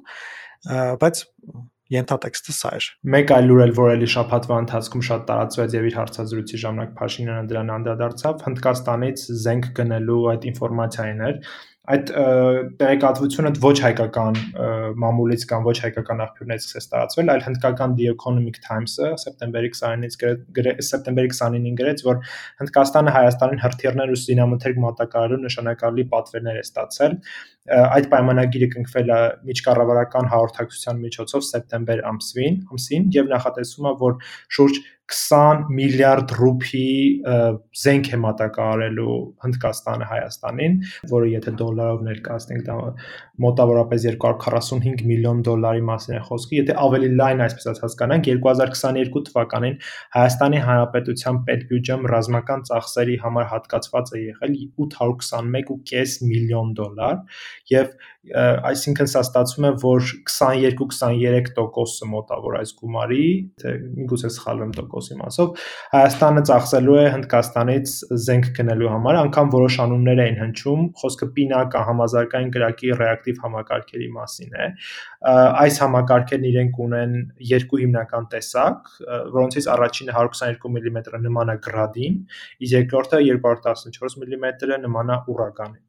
բայց 1.01 1.25
ենթատեքստը 1.93 2.53
սա 2.57 2.71
էր։ 2.77 2.87
Մեկ 3.15 3.33
այլ 3.37 3.47
լուր 3.47 3.61
էլ, 3.67 3.73
որ 3.77 3.91
էլի 3.95 4.09
շփաթվա 4.13 4.57
ընթացքում 4.63 5.03
շատ 5.07 5.25
տարածվեց 5.27 5.75
եւ 5.77 5.87
իր 5.87 5.97
հարցազրույցի 5.97 6.59
ժամանակ 6.63 6.91
Փաշինյանը 6.97 7.51
դրան 7.51 7.71
անդրադարձավ, 7.77 8.43
Հնդկաստանից 8.47 9.23
զենք 9.47 9.69
գնելու 9.77 10.19
այդ 10.33 10.47
ինֆորմացիային 10.51 11.23
էր, 11.27 11.39
այդ 11.87 12.09
տեղեկատվությունը 12.81 13.51
ոչ 13.63 13.73
հայկական 13.79 14.37
մամուլից 14.99 15.43
կամ 15.47 15.67
ոչ 15.67 15.75
հայկական 15.85 16.23
աղբյուրներից 16.25 16.65
սկսեց 16.67 16.87
տարածվել, 16.91 17.29
այլ 17.31 17.43
հնդկական 17.45 17.93
The 17.99 18.09
Economic 18.11 18.59
Times-ը 18.65 19.11
սեպտեմբերի 19.23 19.71
20-ից 19.77 20.17
սեպտեմբերի 20.89 21.31
29-ին 21.31 21.77
գրեց, 21.79 22.03
որ 22.07 22.19
Հնդկաստանը 22.63 23.13
Հայաստանին 23.17 23.63
հրթիռներ 23.63 24.11
ու 24.11 24.19
զինամթերք 24.23 24.81
մատակարարելու 24.83 25.47
նշանակալի 25.47 26.07
պատվերներ 26.11 26.59
է 26.59 26.65
ստացել։ 26.67 27.17
Այդ 27.77 28.05
պայմանագիրը 28.11 28.67
կնքվել 28.75 29.09
է 29.11 29.21
միջկառավարական 29.47 30.29
հաղորդակցության 30.31 31.01
միջոցով 31.07 31.47
սեպտեմբեր 31.47 32.03
ամսին, 32.11 32.61
ամսին 32.71 33.09
եւ 33.15 33.33
նախատեսվում 33.33 33.87
է, 33.87 33.93
որ 34.03 34.15
շուրջ 34.57 34.79
20 35.07 35.69
միլիարդ 35.77 36.33
ռուփի 36.37 36.87
զենք 37.81 38.09
է 38.11 38.19
մատակարարելու 38.23 39.15
Հնդկաստանը 39.45 40.09
Հայաստանին, 40.11 40.75
որը 41.13 41.29
եթե 41.31 41.53
դոլարով 41.61 42.01
ներկայացնենք, 42.07 42.65
դա 42.67 42.77
մոտավորապես 43.43 44.05
245 44.07 45.03
միլիոն 45.11 45.41
դոլարի 45.47 45.83
մասին 45.89 46.17
է 46.17 46.21
խոսքը։ 46.27 46.57
Եթե 46.57 46.75
ավելի 46.83 47.09
լայն 47.21 47.43
այսպես 47.45 47.81
հասկանանք, 47.83 48.29
2022 48.33 49.23
թվականին 49.29 49.77
Հայաստանի 50.17 50.61
Հանրապետության 50.67 51.39
պետբյուջեմ 51.47 52.07
ռազմական 52.13 52.65
ծախսերի 52.71 53.17
համար 53.23 53.49
հատկացված 53.53 54.13
է 54.17 54.23
եղել 54.23 54.57
821.5 54.57 56.17
միլիոն 56.33 56.75
դոլար 56.81 57.17
եւ 57.73 57.97
այսինքն 58.35 59.07
սա 59.07 59.21
ստացվում 59.23 59.65
է, 59.67 59.71
որ 59.81 60.07
22-23%-ը 60.27 62.07
մոտավոր 62.11 62.57
այս 62.59 62.73
գումարի, 62.81 63.27
թե 63.61 63.73
միգուցե 63.97 64.31
սխալվեմ 64.35 64.73
տոկոսի 64.77 65.17
մասով, 65.21 65.63
Հայաստանը 65.93 66.43
ծախսելու 66.49 66.97
է 66.97 67.05
Հնդկաստանից 67.15 67.93
զենք 68.27 68.49
գնելու 68.57 68.91
համար, 68.95 69.19
անգամ 69.23 69.53
որոշ 69.55 69.79
անուններ 69.85 70.23
էին 70.25 70.39
հնչում, 70.43 70.81
խոսքը 71.01 71.29
պինակա 71.37 71.83
համազարգային 71.87 72.51
գրակի 72.57 72.91
ռեակտիվ 73.27 73.41
համակարգերի 73.43 74.07
մասին 74.15 74.55
է։ 74.57 74.67
Այս 75.63 75.79
համակարգերն 75.83 76.45
իրենք 76.47 76.79
ունեն 76.85 77.13
երկու 77.51 77.79
հիմնական 77.83 78.27
տեսակ, 78.31 78.91
որոնցից 79.35 79.67
առաջինը 79.75 80.15
122 80.17 80.71
մմ-ը 80.77 81.21
նման 81.27 81.51
է 81.53 81.57
գրադին, 81.67 82.19
իսկ 82.63 82.77
երկրորդը 82.77 83.21
214 83.27 84.19
մմ-ը 84.23 84.79
նման 84.87 85.11
է 85.11 85.17
ուրագանին։ 85.33 85.83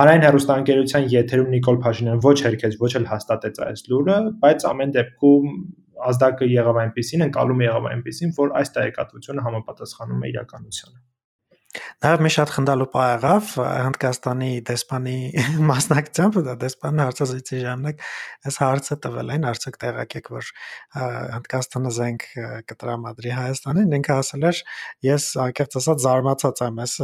Հանրային 0.00 0.26
հեռուստաընկերության 0.26 1.10
եթերում 1.14 1.52
Նիկոլ 1.54 1.78
Փաշինյանը 1.84 2.24
ոչ 2.26 2.38
հերքեց, 2.46 2.80
ոչ 2.80 2.92
էլ 3.00 3.06
հաստատեց 3.10 3.62
այս 3.70 3.86
լուրը, 3.90 4.18
բայց 4.40 4.66
ամեն 4.70 4.96
դեպքում 4.96 5.54
ազդակը 6.10 6.48
եղավ 6.48 6.80
այնպեսին, 6.86 7.26
ընկալումը 7.28 7.66
եղավ 7.68 7.88
այնպեսին, 7.92 8.34
որ 8.40 8.56
այս 8.62 8.74
տեղեկատվությունը 8.78 9.46
համապատասխանում 9.50 10.24
է 10.24 10.34
իրականությանը։ 10.34 11.09
Նաև 12.02 12.22
մի 12.24 12.30
շատ 12.34 12.50
խնդալու 12.50 12.86
պա 12.90 13.02
եղավ 13.12 13.50
Հնդկաստանի 13.60 14.48
դեսպանի 14.70 15.16
մասնակցությամբ, 15.70 16.38
դա 16.48 16.54
դեսպանը 16.64 17.04
հարցազրույցի 17.06 17.60
ժամանակ 17.62 18.02
այս 18.50 18.58
հարցը 18.62 18.96
տվել 19.04 19.30
են, 19.36 19.46
արդյոք 19.50 19.78
տեղյակ 19.84 20.30
որ 20.34 20.50
Հնդկաստանը 21.36 21.92
զենք 21.98 22.26
կտրամադրի 22.72 23.34
Հայաստանին, 23.36 23.94
ինքը 24.00 24.16
ասել 24.16 24.48
էր, 24.50 24.62
ես 25.06 25.28
անկեղծ 25.46 25.78
ասած 25.82 26.02
զարմացած 26.08 26.64
եմ 26.66 26.82
այս 26.86 26.96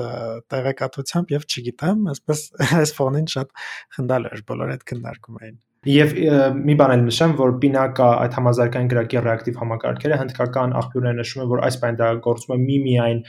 տեղեկատվությամբ 0.57 1.37
եւ 1.37 1.47
չգիտեմ, 1.47 2.03
այսպես 2.17 2.45
այս 2.83 2.97
ֆոնին 2.99 3.31
շատ 3.37 3.55
խնդալու 4.01 4.35
էր, 4.35 4.45
բոլորը 4.51 4.77
այդ 4.81 4.87
քննարկում 4.91 5.41
էին։ 5.47 5.57
Եվ 5.85 6.13
մի 6.57 6.75
բան 6.81 6.93
էլ 6.95 7.03
նշեմ, 7.07 7.33
որ 7.39 7.53
Պինակա 7.63 8.07
այդ 8.23 8.37
համազարգային 8.39 8.89
գրակի 8.91 9.21
ռեակտիվ 9.27 9.59
համակարգերը 9.61 10.17
հնդկական 10.23 10.73
աղբյուրները 10.81 11.19
նշում 11.21 11.43
են, 11.45 11.51
որ 11.53 11.63
այս 11.69 11.77
բանը 11.83 12.01
դա 12.01 12.09
գործում 12.27 12.55
է 12.57 12.59
միմիայն 12.63 13.21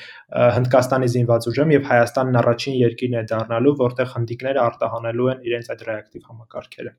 Հնդկաստանի 0.58 1.10
զինված 1.18 1.50
ուժեմ 1.52 1.74
եւ 1.76 1.90
Հայաստանն 1.92 2.40
առաջին 2.42 2.80
երկիրն 2.82 3.20
է 3.22 3.26
դառնալու, 3.34 3.76
որտեղ 3.84 4.16
հնդիկները 4.16 4.64
արտահանելու 4.64 5.30
են 5.36 5.46
իրենց 5.52 5.70
այդ 5.76 5.86
ռեակտիվ 5.92 6.32
համակարգերը։ 6.32 6.96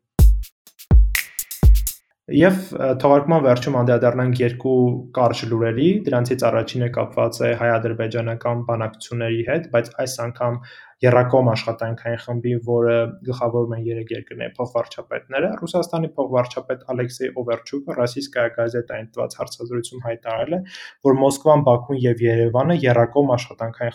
Եվ 2.28 2.56
թողարկման 3.00 3.44
վերջում 3.44 3.76
անդրադառնանք 3.80 4.40
երկու 4.42 4.80
կարճ 5.16 5.38
լուրերի, 5.48 5.86
դրանցից 6.08 6.42
առաջինը 6.48 6.88
կապված 6.96 7.38
է 7.48 7.52
հայ-ադրբեջանական 7.62 8.60
բանակցությունների 8.68 9.46
հետ, 9.48 9.70
բայց 9.72 9.88
այս 10.04 10.16
անգամ 10.26 10.58
Երակոմ 10.98 11.48
աշխատանքային 11.52 12.20
խմբի, 12.24 12.52
որը 12.66 12.94
գլխավորում 13.28 13.74
են 13.76 13.82
երեք 13.86 14.08
երկրների 14.16 14.52
փոխվարչապետները, 14.56 15.50
Ռուսաստանի 15.60 16.08
փոխվարչապետ 16.16 16.80
Ալեքսեյ 16.94 17.30
Օվերչուկը 17.38 17.94
Ռոսիյսկայա 17.98 18.50
գազետային 18.56 19.06
տված 19.14 19.36
հարցազրույցում 19.38 20.02
հայտարարել 20.08 20.56
է, 20.58 20.60
որ 21.06 21.18
Մոսկվան, 21.22 21.62
Բաքուն 21.68 22.00
եւ 22.02 22.24
Երևանը 22.26 22.76
Երակոմ 22.82 23.30
աշխատանքային 23.38 23.94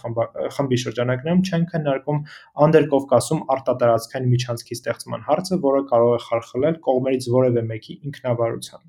խմբի 0.56 0.80
շրջանակներում 0.84 1.44
չեն 1.44 1.68
քննարկում 1.74 2.24
Անդերկովկասում 2.64 3.44
արտատարածքային 3.52 4.32
միջանցքի 4.32 4.80
ստեղծման 4.80 5.28
հարցը, 5.28 5.60
որը 5.68 5.84
կարող 5.92 6.14
է 6.14 6.24
խարխլել 6.24 6.80
կողմերից 6.88 7.30
որևէ 7.36 7.66
մեկի 7.74 7.98
ինքնավարության։ 8.08 8.82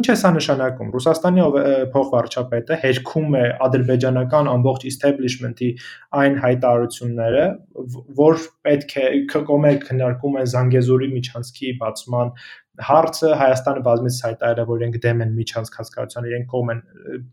Ինչ 0.00 0.06
է 0.10 0.16
սա 0.20 0.30
նշանակում։ 0.40 0.92
Ռուսաստանի 0.98 1.46
փոխվարչապետը 1.94 2.80
հերքում 2.84 3.38
է 3.40 3.44
ադրբեջանական 3.70 4.50
ամբողջ 4.50 4.86
establishment-ի 4.90 5.70
այն 6.20 6.38
հայտարարությունները, 6.44 7.44
որ 8.20 8.42
պետք 8.66 8.94
է 9.00 9.04
կողմերը 9.50 9.82
քննարկում 9.86 10.38
են 10.40 10.50
Զանգեզուրի 10.54 11.08
միջանցքի 11.14 11.72
բացման 11.82 12.32
հարցը 12.86 13.30
Հայաստանը 13.40 13.82
բազմից 13.86 14.16
հայտարարել 14.24 14.66
որ 14.70 14.80
իրենք 14.80 14.96
դեմ 15.04 15.22
են 15.24 15.32
միջանցք 15.36 15.76
հասկացության, 15.80 16.26
իրենք 16.30 16.46
կողմ 16.50 16.70
են 16.74 16.80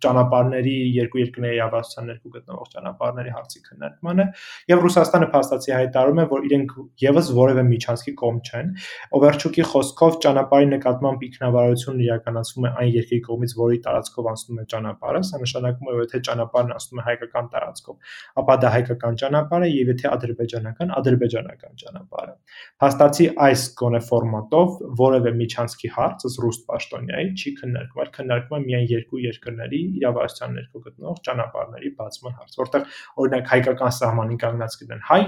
ճանապարհների 0.04 0.76
երկու 0.98 1.22
երկրների 1.22 1.60
ավասության 1.68 2.08
ներքո 2.12 2.32
գտնվող 2.38 2.68
ճանապարհների 2.74 3.34
հարցի 3.38 3.62
քննարկմանը, 3.68 4.26
եւ 4.72 4.84
Ռուսաստանը 4.88 5.30
փաստացի 5.34 5.74
հայտարարում 5.78 6.22
է, 6.22 6.26
որ 6.34 6.48
իրենք 6.48 6.74
եւս 7.04 7.32
որևէ 7.38 7.64
միջանցքի 7.68 8.14
կողմ 8.22 8.39
չեն։ 8.48 8.72
Օվերչուկի 9.18 9.66
խոսքով 9.72 10.18
ճանապարհի 10.28 10.68
նկատմամբ 10.74 11.26
ինքնավարությունն 11.28 12.04
իրականացվում 12.08 12.68
է 12.68 12.72
այն 12.78 12.91
երկրի 12.98 13.20
կողմից, 13.28 13.56
որի 13.58 13.80
տարածքով 13.88 14.30
անցնում 14.34 14.62
է 14.62 14.66
ճանապարհը, 14.74 15.22
սա 15.28 15.41
նշանակում 15.43 15.88
է, 15.88 15.95
որ 15.98 16.06
եթե 16.08 16.22
ճանապարհն 16.28 16.76
անցնում 16.78 17.02
է 17.02 17.06
հայկական 17.08 17.50
տարածքով, 17.54 17.98
ապա 18.41 18.58
դա 18.58 18.72
հայկական 18.78 19.20
ճանապարհ 19.22 19.68
է 19.68 19.70
եւ 19.78 19.91
եթե 19.93 20.12
ադրբեջանական, 20.18 20.93
ադրբեջանական 20.98 21.78
ճանապարհ 21.82 22.28
է։ 22.28 22.36
Փաստացի 22.82 23.28
այս 23.48 23.64
գոնե 23.82 24.02
ֆորմատով 24.08 24.78
որևէ 25.02 25.34
միջանցքի 25.42 25.90
հարց 25.98 26.26
ըստ 26.30 26.42
ռուս 26.44 26.60
պաշտոնյայի 26.72 27.30
չի 27.38 27.54
քննարկվում, 27.62 28.02
այլ 28.04 28.12
քննարկվում 28.18 28.58
է 28.58 28.68
միայն 28.68 28.88
երկու 28.92 29.22
երկրների 29.24 29.82
իրավասության 30.02 30.56
ներքո 30.58 30.84
գտնվող 30.88 31.22
ճանապարհների 31.28 31.92
բացման 32.02 32.38
հարց, 32.38 32.60
որտեղ 32.62 32.88
օրինակ 33.24 33.52
հայկական 33.54 33.98
սահմանին 33.98 34.42
կանգնած 34.44 34.78
կլինեն 34.82 35.04
հայ 35.08 35.22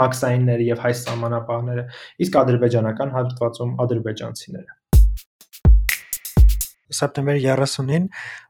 մաքսայինները 0.00 0.66
եւ 0.70 0.84
հայ 0.86 0.92
սահմանապահները, 1.00 1.84
իսկ 2.26 2.36
ադրբեջանական 2.40 3.16
հատվածում 3.16 3.72
ադրբեջանցիները 3.84 4.78
սեպտեմբերի 6.90 7.42
30-ին 7.46 8.06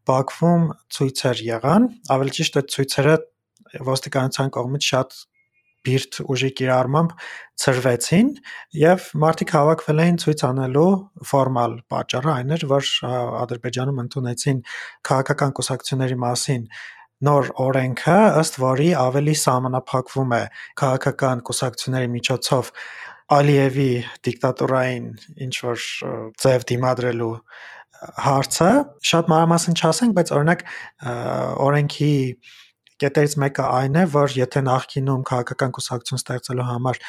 Բաքվում 0.09 0.63
ցույցեր 0.97 1.43
եղան, 1.47 1.89
ավելի 2.15 2.33
ճիշտ 2.39 2.57
է 2.61 2.63
ցույցերը 2.75 3.17
ոստիկանության 3.91 4.53
կողմից 4.57 4.89
շատ 4.91 5.19
բիրտ 5.87 6.21
ուժի 6.33 6.51
կիրառմամբ 6.61 7.13
ծրվեցին 7.65 8.31
եւ 8.81 9.09
մարդիկ 9.25 9.53
հավաքվել 9.57 10.03
էին 10.05 10.19
ցույց 10.25 10.45
անելու 10.51 10.87
ֆորմալ 11.31 11.77
պատճառը 11.93 12.33
այն 12.35 12.55
էր 12.57 12.65
որ 12.71 12.91
Ադրբեջանում 13.45 14.01
ընդունեցին 14.05 14.63
քաղաքական 15.11 15.55
կուսակցությունների 15.61 16.19
մասին 16.25 16.67
նոր 17.31 17.51
օրենքը 17.65 18.19
ըստ 18.41 18.55
որի 18.65 18.89
ավելի 19.01 19.35
սահմանափակվում 19.41 20.31
է 20.37 20.45
քաղաքական 20.81 21.43
կուսակցությունների 21.51 22.13
միջոցով 22.17 22.71
Ալիևի 23.31 23.91
դիկտատորային 24.27 25.05
ինչ 25.47 25.55
որ 25.67 25.85
ձև 26.45 26.65
դիմադրելու 26.71 27.35
հարցը 28.01 28.71
շատ 29.11 29.29
մանրամասն 29.31 29.77
չասենք, 29.77 30.17
բայց 30.17 30.33
օրինակ 30.37 30.65
օրենքի 31.69 32.15
կետերից 33.01 33.37
մեկը 33.43 33.67
այն 33.81 34.01
է, 34.01 34.07
որ 34.15 34.35
եթե 34.39 34.63
նախկինում 34.71 35.27
քաղաքական 35.31 35.75
կուսակցություն 35.77 36.21
ստեղծելու 36.21 36.67
համար 36.71 37.03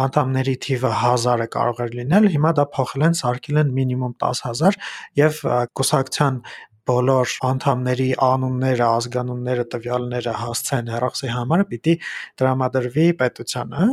անդամների 0.00 0.56
թիվը 0.64 0.90
1000-ը 1.02 1.46
կարող 1.54 1.80
էր 1.84 1.94
լինել, 1.98 2.26
հիմա 2.34 2.50
դա 2.60 2.66
փոխել 2.76 3.06
են, 3.08 3.16
սարքել 3.20 3.60
են 3.64 3.70
մինիմում 3.78 4.12
10000 4.22 4.76
եւ 5.18 5.40
կուսակցության 5.80 6.42
բոլոր 6.90 7.32
անդամների 7.46 8.06
անունները, 8.24 8.84
ազգանունները, 8.86 9.64
տվյալները 9.74 10.34
հասցեն 10.40 10.90
հեռախոսի 10.94 11.30
համարը 11.34 11.66
պիտի 11.70 11.94
տրամադրվի 12.40 13.06
պետությանը։ 13.20 13.88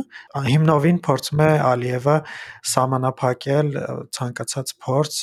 Հիմնովին 0.48 1.00
փորձում 1.08 1.42
է 1.44 1.50
Ալիևը 1.68 2.16
սահմանափակել 2.72 3.70
ցանկացած 4.18 4.74
փորձ 4.86 5.20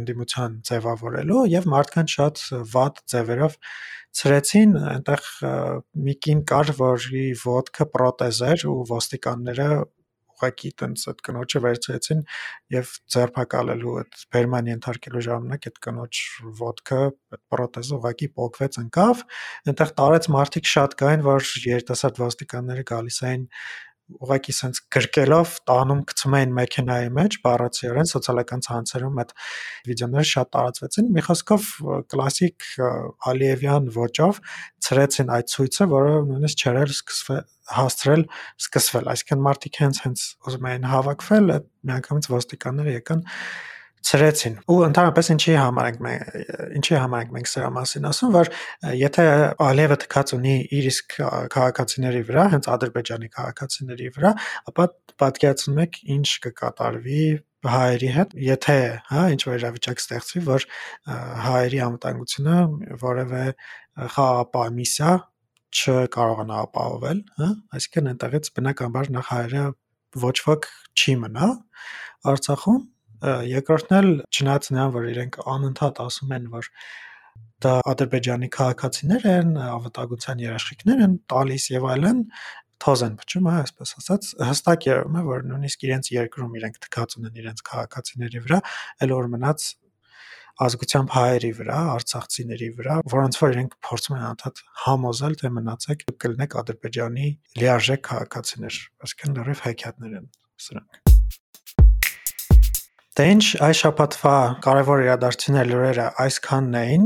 ընդդիմության 0.00 0.56
ձևավորելու 0.68 1.42
եւ 1.52 1.68
մարդկանց 1.72 2.16
շատ 2.16 2.42
վատ 2.76 3.02
ձևերով 3.12 3.58
ցրեցին, 4.16 4.76
այնտեղ 4.92 5.26
մի 6.06 6.14
կին 6.24 6.40
կար, 6.48 6.72
որի 6.78 7.26
ոդկը 7.42 7.86
պրոթեզ 7.96 8.42
էր 8.46 8.66
ու 8.72 8.78
ոստիկանները 8.92 9.68
ուղակի 10.36 10.70
տենց 10.80 11.04
այդ 11.10 11.22
կնոջը 11.26 11.60
վերցրեցին 11.64 12.22
եւ 12.74 12.92
ձերբակալելու 13.14 13.94
այդ 14.02 14.18
բերման 14.36 14.70
ենթարկելու 14.72 15.24
ժամանակ 15.26 15.68
այդ 15.70 15.80
կնոջ 15.86 16.20
ոդկը 16.60 17.00
այդ 17.06 17.42
պրոթեզը 17.54 17.96
ուղակի 17.96 18.28
փոկվեց 18.36 18.78
ընկավ 18.84 19.24
այնտեղ 19.72 19.92
տարեց 20.00 20.30
մարդիկ 20.36 20.70
շատ 20.76 20.96
կային 21.02 21.26
որ 21.26 21.50
երիտասարդ 21.66 22.22
ոստիկանները 22.26 22.86
գալիս 22.92 23.20
էին 23.30 23.48
ուղղակի 24.06 24.54
sense 24.54 24.82
գրկելով 24.94 25.52
տանում 25.66 26.02
գցում 26.10 26.34
էին 26.38 26.52
մեքենայի 26.56 27.08
մեջ 27.16 27.36
բառացիորեն 27.46 28.10
սոցիալական 28.10 28.62
ցանցերում 28.66 29.20
այդ 29.22 29.32
վիդեոները 29.90 30.28
շատ 30.30 30.50
տարածվեցին 30.56 31.10
մի 31.16 31.24
խոսքով 31.26 31.68
կլասիկ 32.14 32.68
Ալիևյան 33.32 33.90
ոճով 33.96 34.40
ծրեցին 34.86 35.32
այդ 35.36 35.52
ցույցը 35.56 35.88
որը 35.96 36.16
նույնիսկ 36.30 36.66
չերել 36.66 36.94
սկսվել 36.96 37.44
հաստրել 37.76 38.22
սկսվել 38.62 39.08
այսինքն 39.10 39.46
մարդիկ 39.46 39.80
հենց 39.82 40.02
հենց 40.06 40.26
ուզում 40.46 40.68
էին 40.70 40.86
հավաքվել 40.92 41.54
այդ 41.56 41.64
միանգամից 41.90 42.28
ոստիկանները 42.36 42.94
եկան 43.00 43.24
ծրեցին։ 44.06 44.56
Ու 44.70 44.76
ընդհանրապես 44.86 45.28
ինչի 45.34 45.54
համար 45.56 45.86
ենք 45.90 46.00
մենք 46.06 46.36
ինչի 46.78 46.96
համար 47.00 47.22
ենք 47.24 47.32
մենք 47.36 47.50
սրա 47.50 47.70
մասին 47.76 48.08
ասում, 48.10 48.34
որ 48.36 48.50
եթե 49.00 49.24
Ալիևը 49.66 49.96
թքած 50.04 50.32
ունի 50.36 50.54
իր 50.76 50.88
իսկ 50.92 51.16
քաղաքացիների 51.56 52.22
վրա, 52.28 52.44
հենց 52.54 52.68
Ադրբեջանի 52.76 53.30
քաղաքացիների 53.36 54.10
վրա, 54.16 54.32
ապա 54.70 54.86
պատկերացնում 55.22 55.80
եք 55.86 56.00
ինչ 56.16 56.28
կկատարվի 56.46 57.24
հայերի 57.66 58.10
հետ, 58.14 58.34
եթե, 58.46 58.78
հա, 59.10 59.22
ինչ 59.34 59.40
որ 59.46 59.56
իրավիճակ 59.58 60.02
ստեղծվի, 60.02 60.42
որ 60.46 60.66
հայերի 61.46 61.80
անվտանգությունը 61.86 62.58
որևէ 63.02 63.44
խաղապահ 64.16 64.68
միսիա 64.76 65.14
չկարողանա 65.76 66.60
ապահովել, 66.66 67.22
հա, 67.40 67.48
այսինքն 67.76 68.10
այնտեղից 68.12 68.50
բնականաբար 68.56 69.10
նախ 69.16 69.30
հայերը 69.32 69.64
ոչ 70.26 70.36
ոք 70.46 70.68
չի 70.96 71.16
մնա 71.24 71.48
Արցախում 72.26 72.78
Երկրորդն 73.24 73.96
էլ 73.96 74.10
չնայած 74.28 74.70
նրան, 74.74 74.92
որ 74.96 75.08
իրենք 75.12 75.38
անընդհատ 75.56 76.00
ասում 76.04 76.34
են, 76.36 76.48
որ 76.52 76.68
դա 77.64 77.72
Ադրբեջանի 77.92 78.48
քաղաքացիներ 78.56 79.26
են, 79.30 79.56
ավտագության 79.64 80.42
երաշխիքներ 80.44 81.02
են 81.06 81.16
տալիս 81.32 81.68
եւ 81.72 81.88
այլն, 81.94 82.20
թոզ 82.84 83.02
են 83.06 83.16
փչում, 83.22 83.48
հա, 83.48 83.56
այսպես 83.64 83.94
ասած, 84.02 84.28
հստակ 84.50 84.86
երևում 84.90 85.16
է, 85.16 85.24
որ 85.30 85.46
նույնիսկ 85.48 85.86
իրենց 85.88 86.10
երկրում 86.12 86.56
իրենք 86.60 86.78
թքած 86.84 87.16
ունեն 87.20 87.40
իրենց 87.40 87.64
քաղաքացիների 87.70 88.42
վրա, 88.44 88.60
այլ 89.00 89.14
որ 89.16 89.30
մնաց 89.32 89.66
ազգությամբ 90.66 91.10
հայերի 91.12 91.50
վրա, 91.56 91.80
արցախցիների 91.96 92.68
վրա, 92.78 92.94
որոնց 93.12 93.40
որ 93.42 93.56
իրենք 93.56 93.74
փորձում 93.88 94.16
են 94.16 94.24
անդադ 94.30 94.62
համոզել, 94.84 95.36
թե 95.42 95.50
մնացեք 95.56 96.06
կլինեք 96.24 96.56
Ադրբեջանի 96.62 97.32
լիարժեք 97.60 98.06
քաղաքացիներ, 98.08 98.78
այսինքն 99.04 99.36
լրիվ 99.40 99.66
հեքիաթներ 99.66 100.16
են 100.22 100.32
սրանք։ 100.68 101.05
Դե 103.16 103.24
ինչ 103.32 103.44
այս 103.64 103.78
շաբաթվա 103.80 104.32
կարևոր 104.60 105.02
իրադարձությունների 105.06 105.70
լուրերը 105.70 106.08
այսքանն 106.20 106.74
էին։ 106.76 107.04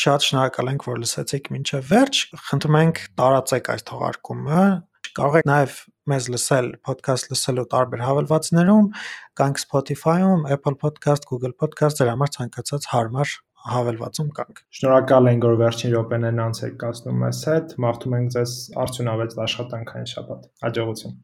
Շատ 0.00 0.26
շնորհակալ 0.26 0.68
ենք, 0.72 0.84
որ 0.84 0.98
լսեցիք 1.00 1.46
մինչև 1.54 1.86
վերջ։ 1.92 2.18
Խնդրում 2.48 2.76
ենք 2.80 3.00
տարածեք 3.20 3.70
այս 3.74 3.86
թողարկումը։ 3.90 4.64
Կարող 5.16 5.38
եք 5.40 5.48
նաև 5.48 5.78
մեզ 6.12 6.28
լսել 6.34 6.68
podcast 6.90 7.32
լսելու 7.32 7.64
տարբեր 7.72 8.04
հավելվածներում, 8.04 8.92
կանք 9.40 9.62
Spotify-ում, 9.64 10.44
Apple 10.58 10.76
Podcast, 10.84 11.24
Google 11.32 11.56
Podcast, 11.56 12.04
դրա 12.04 12.18
համար 12.18 12.34
ցանկացած 12.36 12.90
հարմար 12.92 13.34
հավելվածում 13.70 14.30
կանք։ 14.36 14.62
Շնորհակալ 14.76 15.32
ենք, 15.32 15.48
որ 15.48 15.58
վերջին 15.64 15.96
րոպեներն 15.96 16.44
անց 16.50 16.62
եք 16.68 16.78
կացնում 16.84 17.24
մեզ 17.24 17.42
հետ։ 17.48 17.74
Մաղթում 17.86 18.20
ենք 18.20 18.36
ձեզ 18.36 18.60
արդյունավետ 18.84 19.40
աշխատանքային 19.48 20.14
շաբաթ։ 20.14 20.48
Հաջողություն։ 20.68 21.18